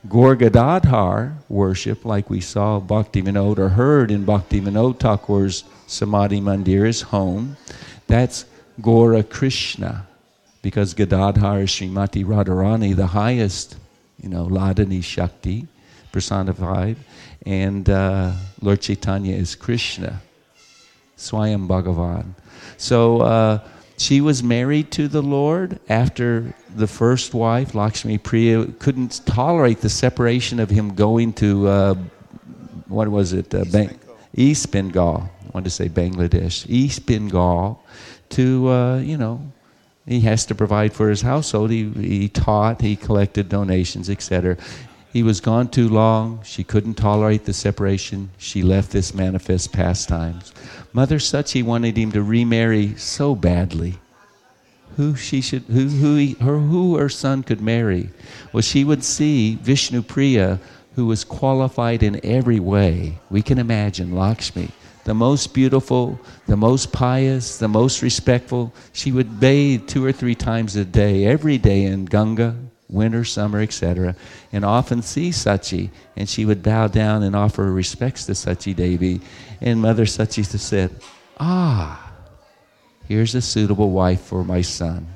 [0.09, 6.41] Gaur Gadadhar worship, like we saw Bhakti Vinod or heard in Bhakti Vinod Thakur's Samadhi
[6.41, 7.57] Mandir, home,
[8.09, 8.45] that's
[8.81, 10.07] Gora Krishna
[10.63, 13.77] because Gadadhar is Srimati Radharani, the highest,
[14.23, 15.67] you know, Hladini Shakti
[16.13, 16.97] personified,
[17.45, 20.23] and uh, Lord Chaitanya is Krishna,
[21.17, 22.35] Swayam Bhagavan.
[22.77, 23.59] So uh,
[23.99, 29.89] she was married to the Lord after the first wife, Lakshmi Priya, couldn't tolerate the
[29.89, 31.95] separation of him going to, uh,
[32.89, 33.55] what was it?
[33.55, 33.99] Uh, Bang-
[34.35, 35.29] East Bengal.
[35.45, 36.67] I wanted to say Bangladesh.
[36.69, 37.83] East Bengal
[38.31, 39.52] to, uh, you know,
[40.07, 41.71] he has to provide for his household.
[41.71, 44.57] He, he taught, he collected donations, etc.
[45.13, 46.41] He was gone too long.
[46.43, 48.31] She couldn't tolerate the separation.
[48.39, 50.53] She left this manifest pastimes.
[50.93, 53.99] Mother Sachi wanted him to remarry so badly.
[54.97, 58.11] Who she should, who, who, he, her, who her son could marry.
[58.53, 60.61] Well, she would see Vishnu Priya,
[60.97, 63.19] who was qualified in every way.
[63.31, 64.71] We can imagine Lakshmi
[65.05, 68.73] the most beautiful, the most pious, the most respectful.
[68.93, 72.57] She would bathe two or three times a day, every day in Ganga,
[72.89, 74.15] winter, summer, etc.,
[74.53, 75.91] and often see Sachi.
[76.17, 79.21] And she would bow down and offer respects to Sachi Devi.
[79.61, 80.91] And Mother Sachi said,
[81.39, 82.13] Ah,
[83.09, 85.09] here's a suitable wife for my son.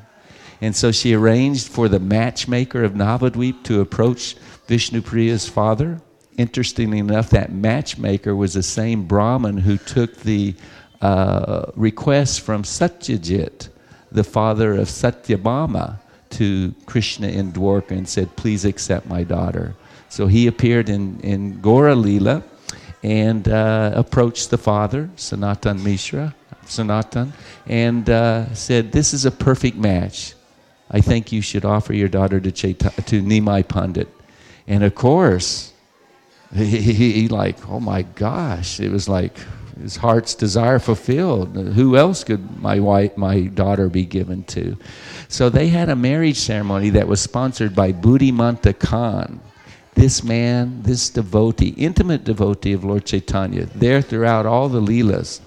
[0.61, 4.35] And so she arranged for the matchmaker of Navadvip to approach
[4.67, 6.01] Vishnu Priya's father
[6.37, 10.55] interestingly enough, that matchmaker was the same Brahmin who took the
[11.01, 13.69] uh, request from Satrajit,
[14.13, 15.99] the father of Satyabhama,
[16.31, 19.75] to Krishna in Dwarka and said, Please accept my daughter.
[20.09, 22.43] So he appeared in, in Gora Lila
[23.03, 26.35] and uh, approached the father, Sanatan Mishra,
[26.65, 27.33] Sanatan,
[27.67, 30.35] and uh, said, This is a perfect match.
[30.91, 34.09] I think you should offer your daughter to, Chaita- to Nimai Pandit.
[34.67, 35.73] And of course,
[36.57, 39.37] he, he, he, like, oh my gosh, it was like
[39.81, 41.57] his heart's desire fulfilled.
[41.57, 44.77] Who else could my wife, my daughter be given to?
[45.29, 49.41] So they had a marriage ceremony that was sponsored by Buddhimanta Khan.
[49.95, 55.41] This man, this devotee, intimate devotee of Lord Chaitanya, there throughout all the Leelas.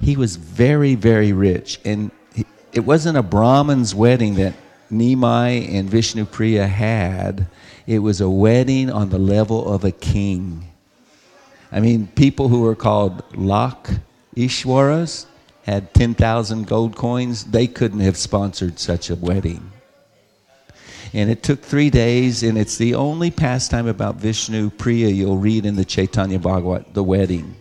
[0.00, 1.80] He was very, very rich.
[1.84, 2.10] And
[2.72, 4.54] it wasn't a Brahmin's wedding that
[4.90, 7.46] Nimai and Vishnu Priya had
[7.88, 10.62] it was a wedding on the level of a king.
[11.72, 13.88] I mean, people who were called Lak
[14.36, 15.24] Ishwaras
[15.62, 17.44] had 10,000 gold coins.
[17.44, 19.72] They couldn't have sponsored such a wedding.
[21.14, 25.64] And it took three days, and it's the only pastime about Vishnu Priya you'll read
[25.64, 27.56] in the Chaitanya Bhagavat, the wedding.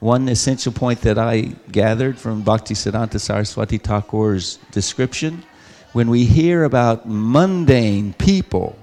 [0.00, 5.44] One essential point that I gathered from Bhakti Siddhanta Saraswati Thakur's description
[5.92, 8.76] when we hear about mundane people,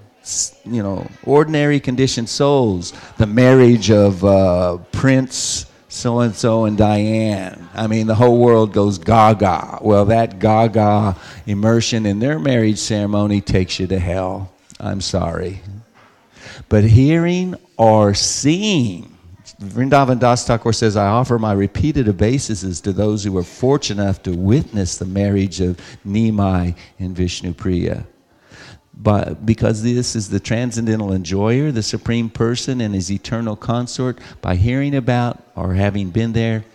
[0.66, 7.68] you know, ordinary conditioned souls, the marriage of uh, Prince so and so and Diane.
[7.74, 9.80] I mean, the whole world goes gaga.
[9.82, 14.54] Well, that gaga immersion in their marriage ceremony takes you to hell.
[14.80, 15.62] I'm sorry.
[16.70, 19.18] But hearing or seeing,
[19.60, 24.24] Vrindavan Das Thakur says, I offer my repeated obeisances to those who were fortunate enough
[24.24, 28.06] to witness the marriage of Nimai and Vishnu Priya.
[29.02, 34.56] But because this is the transcendental enjoyer, the supreme person and his eternal consort, by
[34.56, 36.66] hearing about or having been there,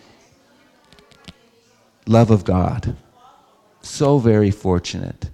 [2.05, 2.97] love of God.
[3.81, 5.29] So very fortunate.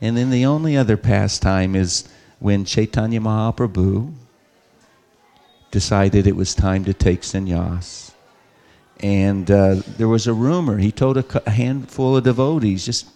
[0.00, 4.14] And then the only other pastime is when Chaitanya Mahaprabhu
[5.70, 8.12] decided it was time to take sannyas.
[9.00, 10.78] And uh, there was a rumor.
[10.78, 13.06] He told a, a handful of devotees, just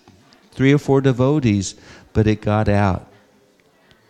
[0.51, 1.77] three or four devotees,
[2.13, 3.09] but it got out.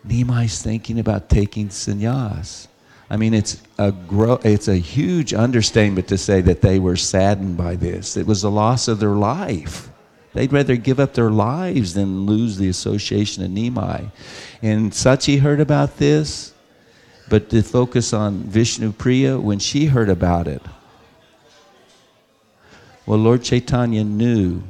[0.07, 2.67] Nimai's thinking about taking sannyas.
[3.09, 7.57] I mean, it's a gro- it's a huge understatement to say that they were saddened
[7.57, 8.17] by this.
[8.17, 9.89] It was the loss of their life.
[10.33, 14.11] They'd rather give up their lives than lose the association of Nimai.
[14.61, 16.53] And Sachi heard about this,
[17.29, 20.61] but to focus on Vishnu Priya, when she heard about it,
[23.05, 24.63] well, Lord Chaitanya knew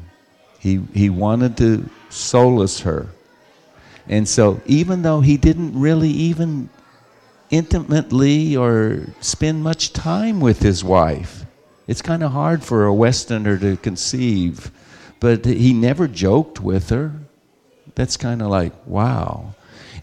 [0.60, 3.08] he, he wanted to solace her.
[4.08, 6.70] And so, even though he didn't really even
[7.50, 11.46] intimately or spend much time with his wife,
[11.88, 14.72] it's kind of hard for a Westerner to conceive,
[15.20, 17.14] but he never joked with her.
[17.96, 19.54] That's kind of like, wow.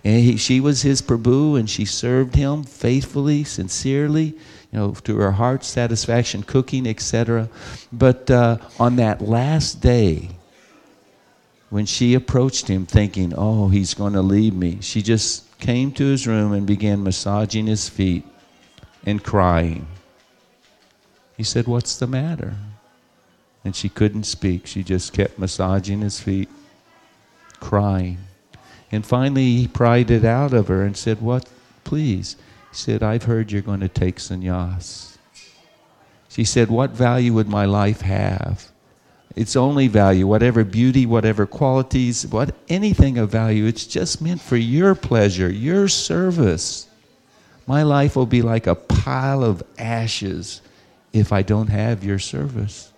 [0.05, 4.26] And he, she was his Prabhu, and she served him faithfully, sincerely,
[4.72, 7.48] you know, to her heart's satisfaction, cooking, etc.
[7.92, 10.30] But uh, on that last day,
[11.71, 16.05] when she approached him thinking, oh, he's going to leave me, she just came to
[16.05, 18.25] his room and began massaging his feet
[19.07, 19.87] and crying.
[21.37, 22.55] He said, What's the matter?
[23.64, 24.66] And she couldn't speak.
[24.66, 26.49] She just kept massaging his feet,
[27.61, 28.18] crying.
[28.93, 31.49] And finally, he pried it out of her and said, What,
[31.85, 32.37] please?
[32.71, 35.16] He said, I've heard you're going to take sannyas.
[36.29, 38.70] She said, What value would my life have?
[39.37, 44.57] Its only value, whatever beauty, whatever qualities, what anything of value, it's just meant for
[44.57, 46.89] your pleasure, your service.
[47.66, 50.61] My life will be like a pile of ashes
[51.12, 52.93] if I don't have your service.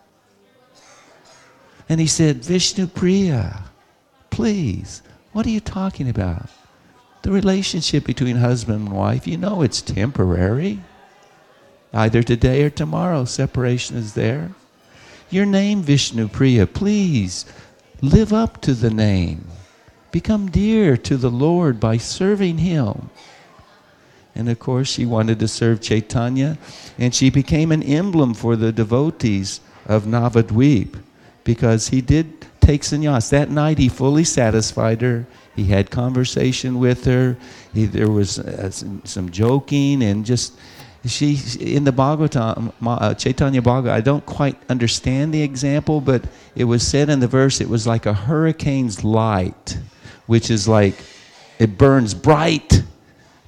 [1.88, 3.64] And he said, Vishnu Priya,
[4.30, 5.02] please,
[5.32, 6.48] what are you talking about?
[7.20, 10.80] The relationship between husband and wife, you know it's temporary.
[11.92, 14.52] Either today or tomorrow, separation is there.
[15.32, 17.46] Your name, Vishnu Priya, please
[18.02, 19.46] live up to the name.
[20.10, 23.08] Become dear to the Lord by serving Him.
[24.34, 26.58] And of course, she wanted to serve Chaitanya,
[26.98, 31.02] and she became an emblem for the devotees of Navadweep
[31.44, 33.30] because he did take sannyas.
[33.30, 35.26] That night, he fully satisfied her.
[35.56, 37.38] He had conversation with her.
[37.72, 40.52] He, there was uh, some, some joking and just
[41.06, 43.92] she in the Bhagavatam, uh, Chaitanya Bhagavat.
[43.92, 46.24] I don't quite understand the example, but
[46.54, 47.60] it was said in the verse.
[47.60, 49.78] It was like a hurricane's light,
[50.26, 50.94] which is like
[51.58, 52.82] it burns bright,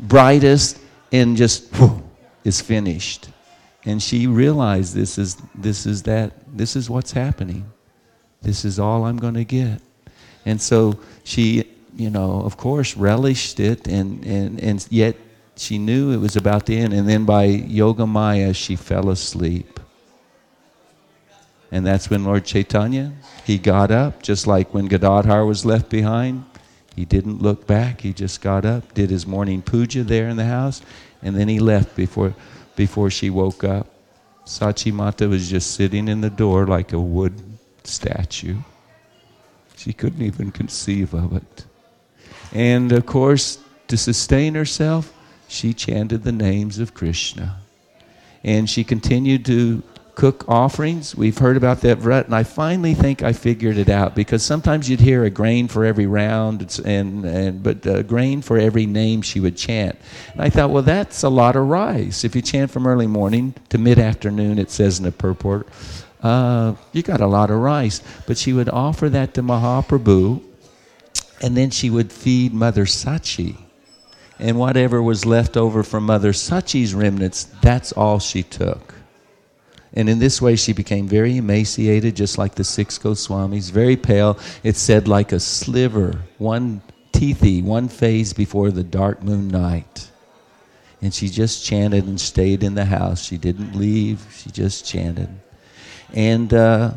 [0.00, 0.80] brightest,
[1.12, 2.02] and just whew,
[2.42, 3.28] is finished.
[3.84, 7.70] And she realized this is this is that this is what's happening.
[8.42, 9.80] This is all I'm going to get.
[10.44, 11.64] And so she,
[11.96, 15.16] you know, of course, relished it, and, and, and yet
[15.56, 16.92] she knew it was about to end.
[16.92, 19.80] And then by Yoga Maya, she fell asleep.
[21.70, 23.12] And that's when Lord Chaitanya,
[23.44, 26.44] he got up, just like when Gadadhar was left behind.
[26.94, 28.00] He didn't look back.
[28.00, 30.82] He just got up, did his morning puja there in the house,
[31.22, 32.34] and then he left before,
[32.76, 33.88] before she woke up.
[34.46, 37.34] Sachi Mata was just sitting in the door like a wood
[37.82, 38.58] statue.
[39.76, 41.64] She couldn't even conceive of it.
[42.52, 45.13] And of course, to sustain herself,
[45.48, 47.60] she chanted the names of Krishna.
[48.42, 49.82] And she continued to
[50.14, 51.14] cook offerings.
[51.16, 54.88] We've heard about that vrat, and I finally think I figured it out because sometimes
[54.88, 59.22] you'd hear a grain for every round, and, and but a grain for every name
[59.22, 59.98] she would chant.
[60.32, 62.24] And I thought, well, that's a lot of rice.
[62.24, 65.68] If you chant from early morning to mid afternoon, it says in the purport,
[66.22, 68.00] uh, you got a lot of rice.
[68.26, 70.42] But she would offer that to Mahaprabhu,
[71.42, 73.63] and then she would feed Mother Sachi.
[74.38, 78.94] And whatever was left over from Mother Sachi's remnants, that's all she took.
[79.92, 84.38] And in this way, she became very emaciated, just like the six Goswamis, very pale.
[84.64, 86.82] It said, like a sliver, one
[87.12, 90.10] tithi, one phase before the dark moon night.
[91.00, 93.24] And she just chanted and stayed in the house.
[93.24, 95.28] She didn't leave, she just chanted.
[96.12, 96.94] And uh,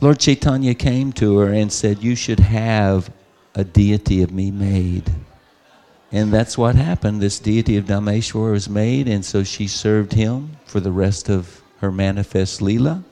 [0.00, 3.10] Lord Chaitanya came to her and said, You should have
[3.54, 5.10] a deity of me made.
[6.16, 7.20] And that's what happened.
[7.20, 11.60] This deity of Dhameshwar was made, and so she served him for the rest of
[11.80, 13.04] her manifest Leela.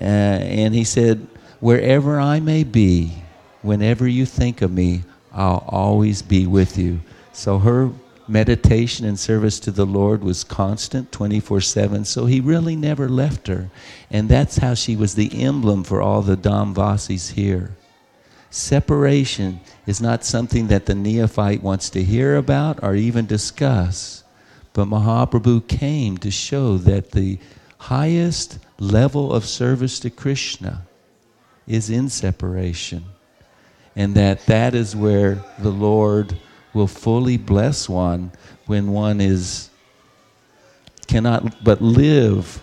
[0.00, 1.26] Uh, and he said,
[1.60, 3.12] Wherever I may be,
[3.60, 5.02] whenever you think of me,
[5.34, 7.00] I'll always be with you.
[7.34, 7.90] So her
[8.26, 12.06] meditation and service to the Lord was constant 24 7.
[12.06, 13.68] So he really never left her.
[14.10, 17.76] And that's how she was the emblem for all the Damvasis here.
[18.48, 24.24] Separation is not something that the neophyte wants to hear about or even discuss.
[24.72, 27.38] But Mahaprabhu came to show that the
[27.78, 30.82] highest level of service to Krishna
[31.66, 33.04] is in separation.
[33.94, 36.36] And that that is where the Lord
[36.72, 38.32] will fully bless one
[38.66, 39.70] when one is
[41.06, 42.62] cannot but live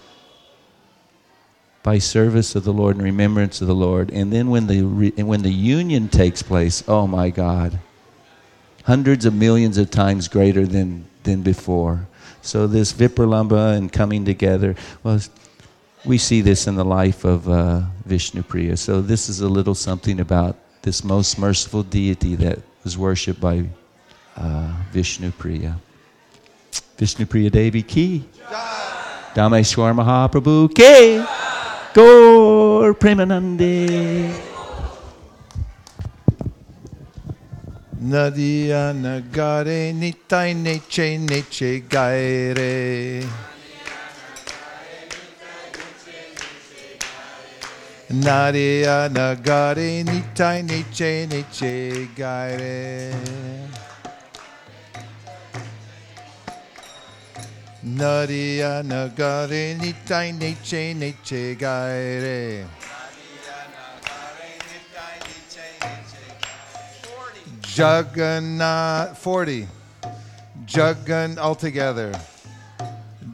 [1.83, 4.11] by service of the Lord and remembrance of the Lord.
[4.11, 7.79] And then when the, re, when the union takes place, oh my God,
[8.83, 12.07] hundreds of millions of times greater than, than before.
[12.41, 15.19] So this Vipralambha and coming together, well,
[16.05, 18.77] we see this in the life of uh, Vishnu Priya.
[18.77, 23.65] So this is a little something about this most merciful deity that was worshipped by
[24.35, 25.77] uh, Vishnu Priya.
[26.97, 28.23] Vishnu Priya Devi ki.
[29.35, 31.40] Dhameshwar Mahaprabhu ki.
[31.93, 34.31] Gaur Premanande.
[37.99, 43.27] Nadia nagare nitai neche neche gaire.
[48.07, 53.70] Nadia nagare nitai neche neche gaire.
[57.83, 62.67] Nadia nagare nitai neche gaire.
[67.61, 69.67] Jagannath 40.
[70.67, 72.11] Jagan altogether.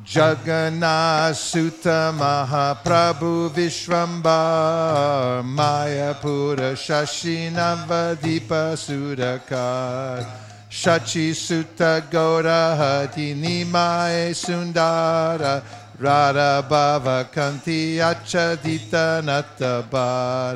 [0.06, 10.47] Jagannath Sutta Mahaprabhu Vishwambar Mayapura Shashi Navadipa Sudakar
[10.78, 15.64] Shachi Sutta Gaura Hati Nimae Sundara
[16.00, 20.56] Radha Bhava Kanti Achadita Natabar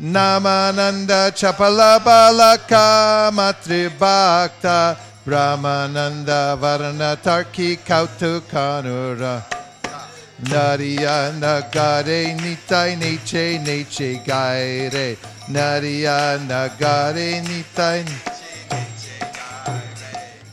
[0.00, 4.96] Namananda Chapala Balaka Matri Bhakta
[5.26, 9.44] Brahmananda Varana Tarki Kautu Kanura
[10.44, 15.18] Nariya Nagare Nitai Neche Neche Gaire.
[15.50, 18.37] Nariya Nagare Nitai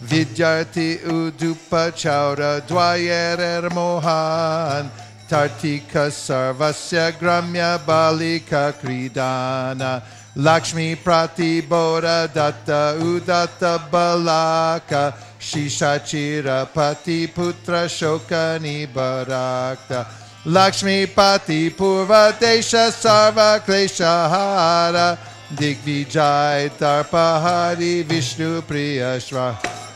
[0.05, 4.91] Vidyarthi Udupa Chaura Dwayer er Mohan
[5.27, 10.03] Tartika Sarvasya Gramya Balika Kridana
[10.35, 20.05] Lakshmi Prati Bodha Datta Udatta Balaka Shishachira Pati Putra Shokani Barakta
[20.45, 25.17] Lakshmi Pati Purva Desha Sarva Klesha Hara
[25.51, 29.94] Digvijay Tarpahari Vishnu Priyashva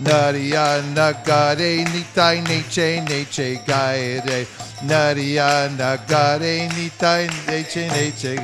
[0.00, 4.46] Nariya Nagare Nitai Neche Neche Gaire.
[4.82, 8.34] Nariya Nagare Nitai Neche Neche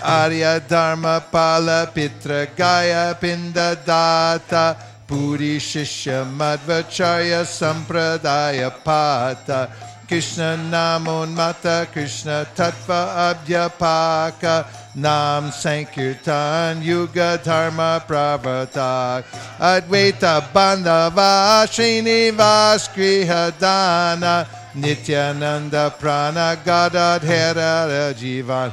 [0.00, 4.76] Arya Dharma Pala Pitra Gaya Pinda Data.
[5.04, 9.68] Puri Shishya Madhvacharya Sampradaya Pata.
[10.06, 19.24] Krishna Namon Mata Krishna Tattva Abhyapaka Nam Sankirtan Yuga Dharma Pravartak
[19.58, 28.72] Advaita Bandhava Srinivas Grihadana Nityananda Prana Gadadhara Jivan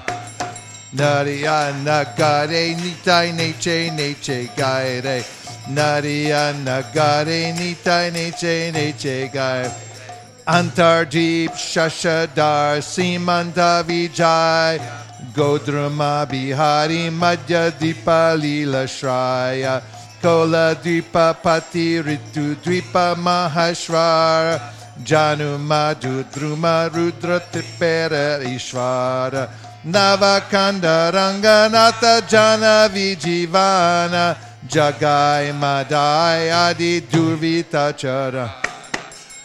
[0.95, 5.23] Nariya Nagare Nitai Neche Neche Gaire.
[5.69, 9.71] Nariya Nagare Nitai Neche Neche Gaire.
[10.47, 13.83] Antarjeep Shashadar Simanta
[15.33, 18.37] Godrama Bihari Madhya Dipa
[18.87, 19.81] Shraya
[20.21, 24.61] Kola Dwipa Pati Ritu Dwipa Mahashwara
[25.03, 29.49] Janu Madhu Druma Rudra Tipera Ishvara
[29.85, 34.37] Navakanda Ranganatha Jana Vijivana
[34.67, 38.66] Jagai Madai Adi Durvita Chara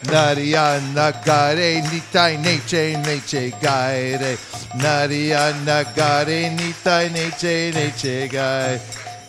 [0.05, 4.37] Naria nagare nitai neche neche gaire.
[4.75, 8.81] Naria nagare nitai neche neche gaire.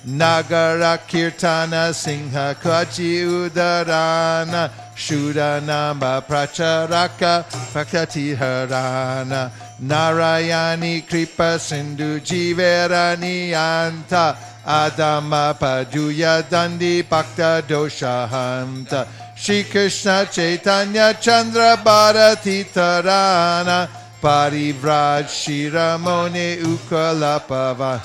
[0.07, 9.51] Nagara Kirtana Singha Kachi Udarana Shudanamba Pracharaka Prakati Harana
[9.81, 19.07] Narayani Kripa Sindhu Jiverani Anta Adama Paduya Dandi Bhakta Doshahanta
[19.45, 23.87] Shri Krishna Chaitanya Chandra Bharati Tarana
[24.19, 28.01] Parivraj Shiramone Ukalapava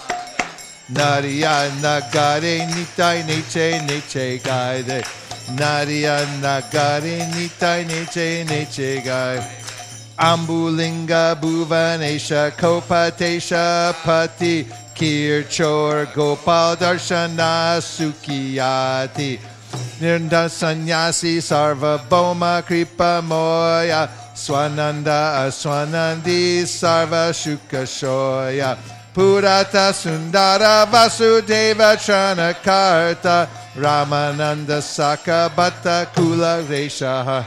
[0.92, 5.02] Nariya Nagare Nitai Neche Neche Gaide
[5.56, 9.48] Nariya Nagare Nitai Neche Neche Gaide
[10.18, 19.40] Ambulinga Bhuvanesha Kopatesha Pati Kirchor Gopal Darshana Sukiyati
[20.00, 24.10] Nirnda Sanyasi Sarva Boma Kripa Moya.
[24.34, 28.78] Swananda Aswanandi Sarva Shukashoya
[29.14, 33.48] Purata Sundara Vasudeva Chanakarta.
[33.76, 37.46] Ramananda Saka Bhatta Kula Reshaha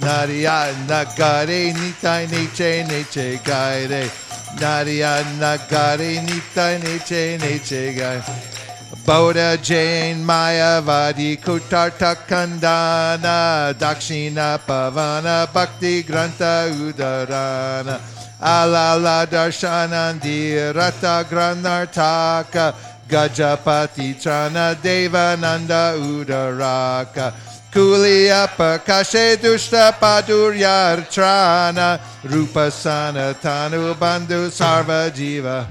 [0.00, 4.10] Nariya Nagare Nitai Neche Neche Gaire.
[4.58, 8.45] Nariya Nagare Nitai Neche Neche Gaire
[8.94, 18.00] Bodha Jain Kutarta Kandana Dakshina Pavana Bhakti Granta Udarana
[18.40, 22.74] Alala Darshanandi Rata Granartaka
[23.08, 27.32] Gajapati Trana Devananda Udaraka
[27.72, 35.66] Kuliya Pakashe Dushta Paduryartrana Rupasana Tanu Bandhu Sarva Jiva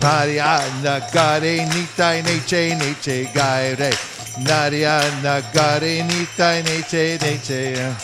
[0.00, 3.90] Narayana Gare Nitai Neche Neche Gaire.
[4.44, 7.94] Narayana Gare Nitai Neche Neche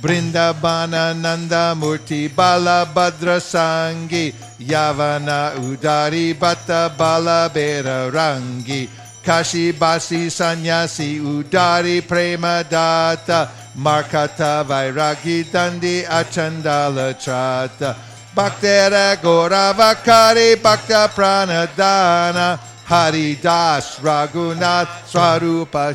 [0.00, 4.34] Brindabana Nanda Murti Bala Badra Sangi.
[4.58, 8.88] Yavana Udari Bata Bala Bera Rangi.
[9.22, 22.58] Kashi Basi Sanyasi Udari Prema Data Markata Vairagi Dandi Achandala Trata Bhaktera Goravakari Bhakta Pranadana
[22.86, 25.92] Hari Das Raghunath Swarupa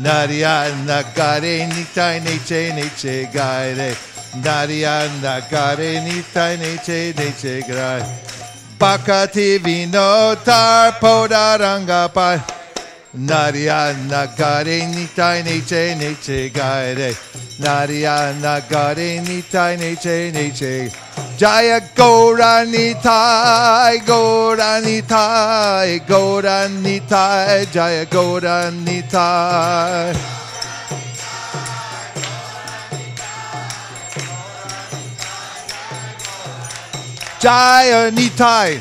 [0.00, 3.94] Nariya Nagare Nitai Neche Neche Gaire
[4.42, 8.04] Nariya Nagare Nitai Neche Neche Gaire.
[8.76, 12.42] Bhakati Vinotar Podaranga Pai
[13.16, 20.92] Nariya Nagare Nitai Neche Neche Gaire Nariya Nagare Nitai Neche Neche
[21.36, 30.14] Jaya Gora Nitai Gora Nitai Gora Nitai Jaya Gora Nitai.
[37.40, 38.80] Jaya Nitai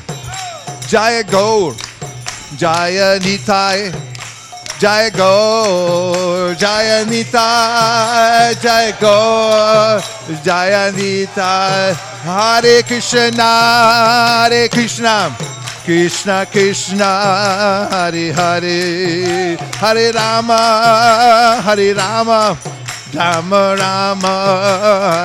[0.88, 1.74] Jaya Gaur
[2.58, 4.17] Jaya Nitai
[4.80, 10.02] Jaya Gaur Jaya Nitai Jaya Gaur
[10.44, 15.36] Jaya Nitai Hare Krishna Hare Krishna
[15.84, 22.56] Krishna Krishna Hare Hare Hare Rama Hare Rama
[23.16, 24.36] Rama Rama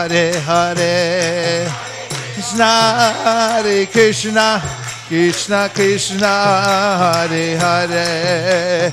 [0.08, 1.68] Hare Hare
[2.32, 4.62] Krishna Hare Krishna
[5.08, 6.32] Krishna Krishna
[7.02, 8.92] Hare Hare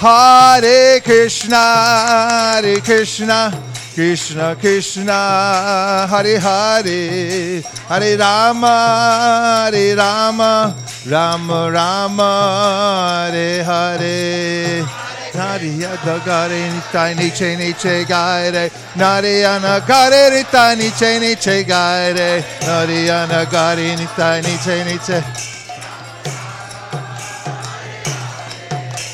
[0.00, 3.50] Hare Krishna, Hare Krishna,
[3.94, 14.86] Krishna Krishna, Hare Hare, Hare Rama, Hare Rama, Rama Rama Hare Hare.
[15.34, 24.42] Narayana Gare Nitai Niche Niche Gaire Narayana Gare Nitai Niche Niche Gaire Narayana Gare Nitai
[24.42, 25.57] Niche Niche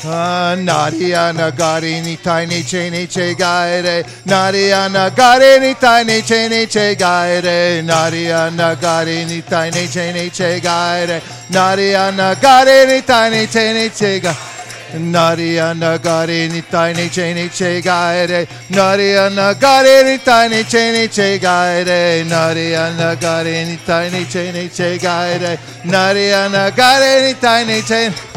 [0.04, 9.70] Narayana Gare Nitai Niche Niche Gaire Narayana Gare Nitai Niche Niche Gaire Narayana Gare Nitai
[9.72, 14.36] Niche Niche Gaire Narayana Gare Nitai Niche Niche Gaire
[14.98, 24.10] Narayana Gare Nitai Niche Niche Gaire Narayana Gare Nitai Niche Niche Gaire Narayana Gare Nitai
[24.10, 28.33] Niche Niche Gaire Narayana Gare Nitai Niche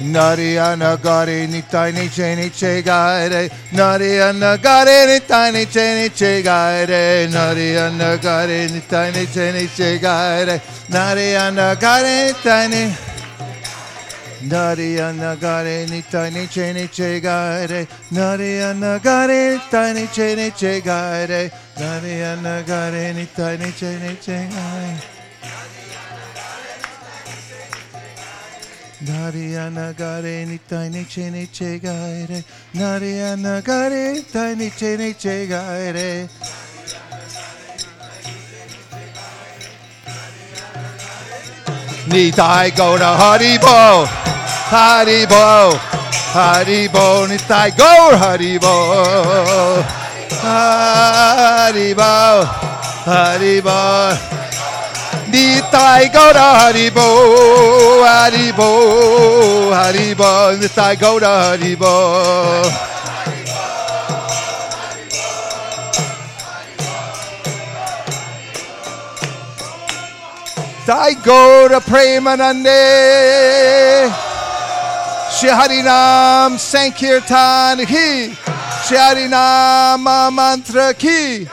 [0.00, 9.12] Narayana Gare Nitai Niche Niche Gaire Narayana Gare Nitai Niche Niche Gaire Narayana Gare Nitai
[9.12, 12.96] Niche Niche Gaire Narayana Gare Nitai Niche
[14.44, 23.56] Narayana Gare Nitai Niche Niche Gaire Narayana Gare Nitai Niche Niche Gaire Narayana Gare Nitai
[23.56, 25.20] Niche Niche Gaire
[29.04, 32.44] Narayana Gare Nitai Niche Niche Gaire.
[32.74, 36.28] Narayana Gare Nitai Niche Niche Gaire.
[42.06, 44.06] Nitai Gora Haribo
[44.70, 45.72] Haribo
[46.32, 47.26] Haribo.
[47.26, 49.82] Nitai Gaur Haribo
[50.42, 52.12] Haribo
[53.04, 54.41] Haribo
[55.32, 61.94] Nitai Gora Haribo Haribo Haribo Nitai Gora Haribo
[70.84, 72.82] Nitai Gora Premanande
[75.30, 75.48] Shri
[76.58, 78.36] Sankirtan Ki
[78.84, 80.04] Shri Harinam
[80.34, 81.46] Mantra Ki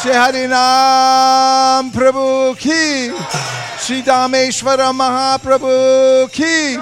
[0.00, 3.10] Shri Harinam Prabhu Ki
[3.78, 6.76] Shri Dhameshwara Mahaprabhu Ki.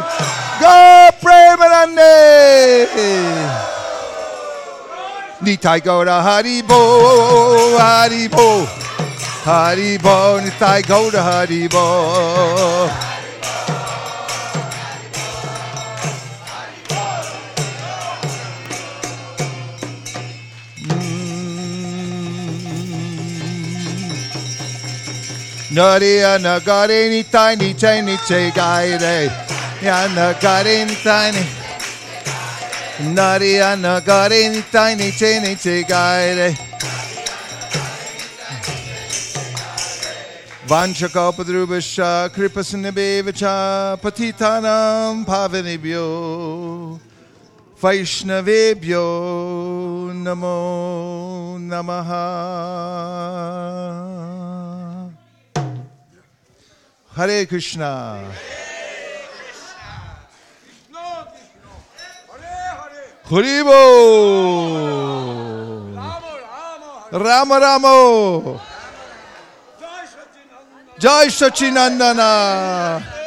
[0.60, 2.14] Go Premanande
[5.42, 6.80] Nitai Gora Haribo
[7.78, 8.66] Haribo
[9.44, 12.90] Haribo Nitai Gora Haribo
[25.72, 29.30] Naria nagare ni tiny tiny che gaire
[29.80, 31.46] ya nagare ni tiny
[33.14, 36.56] Naria nagare ni tiny tiny che gaire
[40.66, 46.98] Vanchakapadrubasha kripasinabhevacha patitanam pavanebhyo
[47.80, 49.06] Vaishnavebhyo
[50.14, 53.20] namo namaha
[57.20, 58.24] Hare Krishna.
[63.28, 63.76] Haribo.
[67.12, 68.58] Rama Ramo.
[70.98, 73.19] Jai Sachinandana.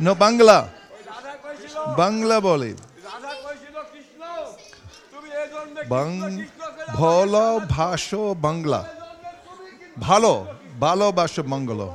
[0.00, 0.58] No Bangla
[1.96, 2.70] Bangla বলে
[5.90, 7.12] ভালো
[9.98, 10.32] ভালো
[10.80, 11.88] ভালোবাসো বাংলা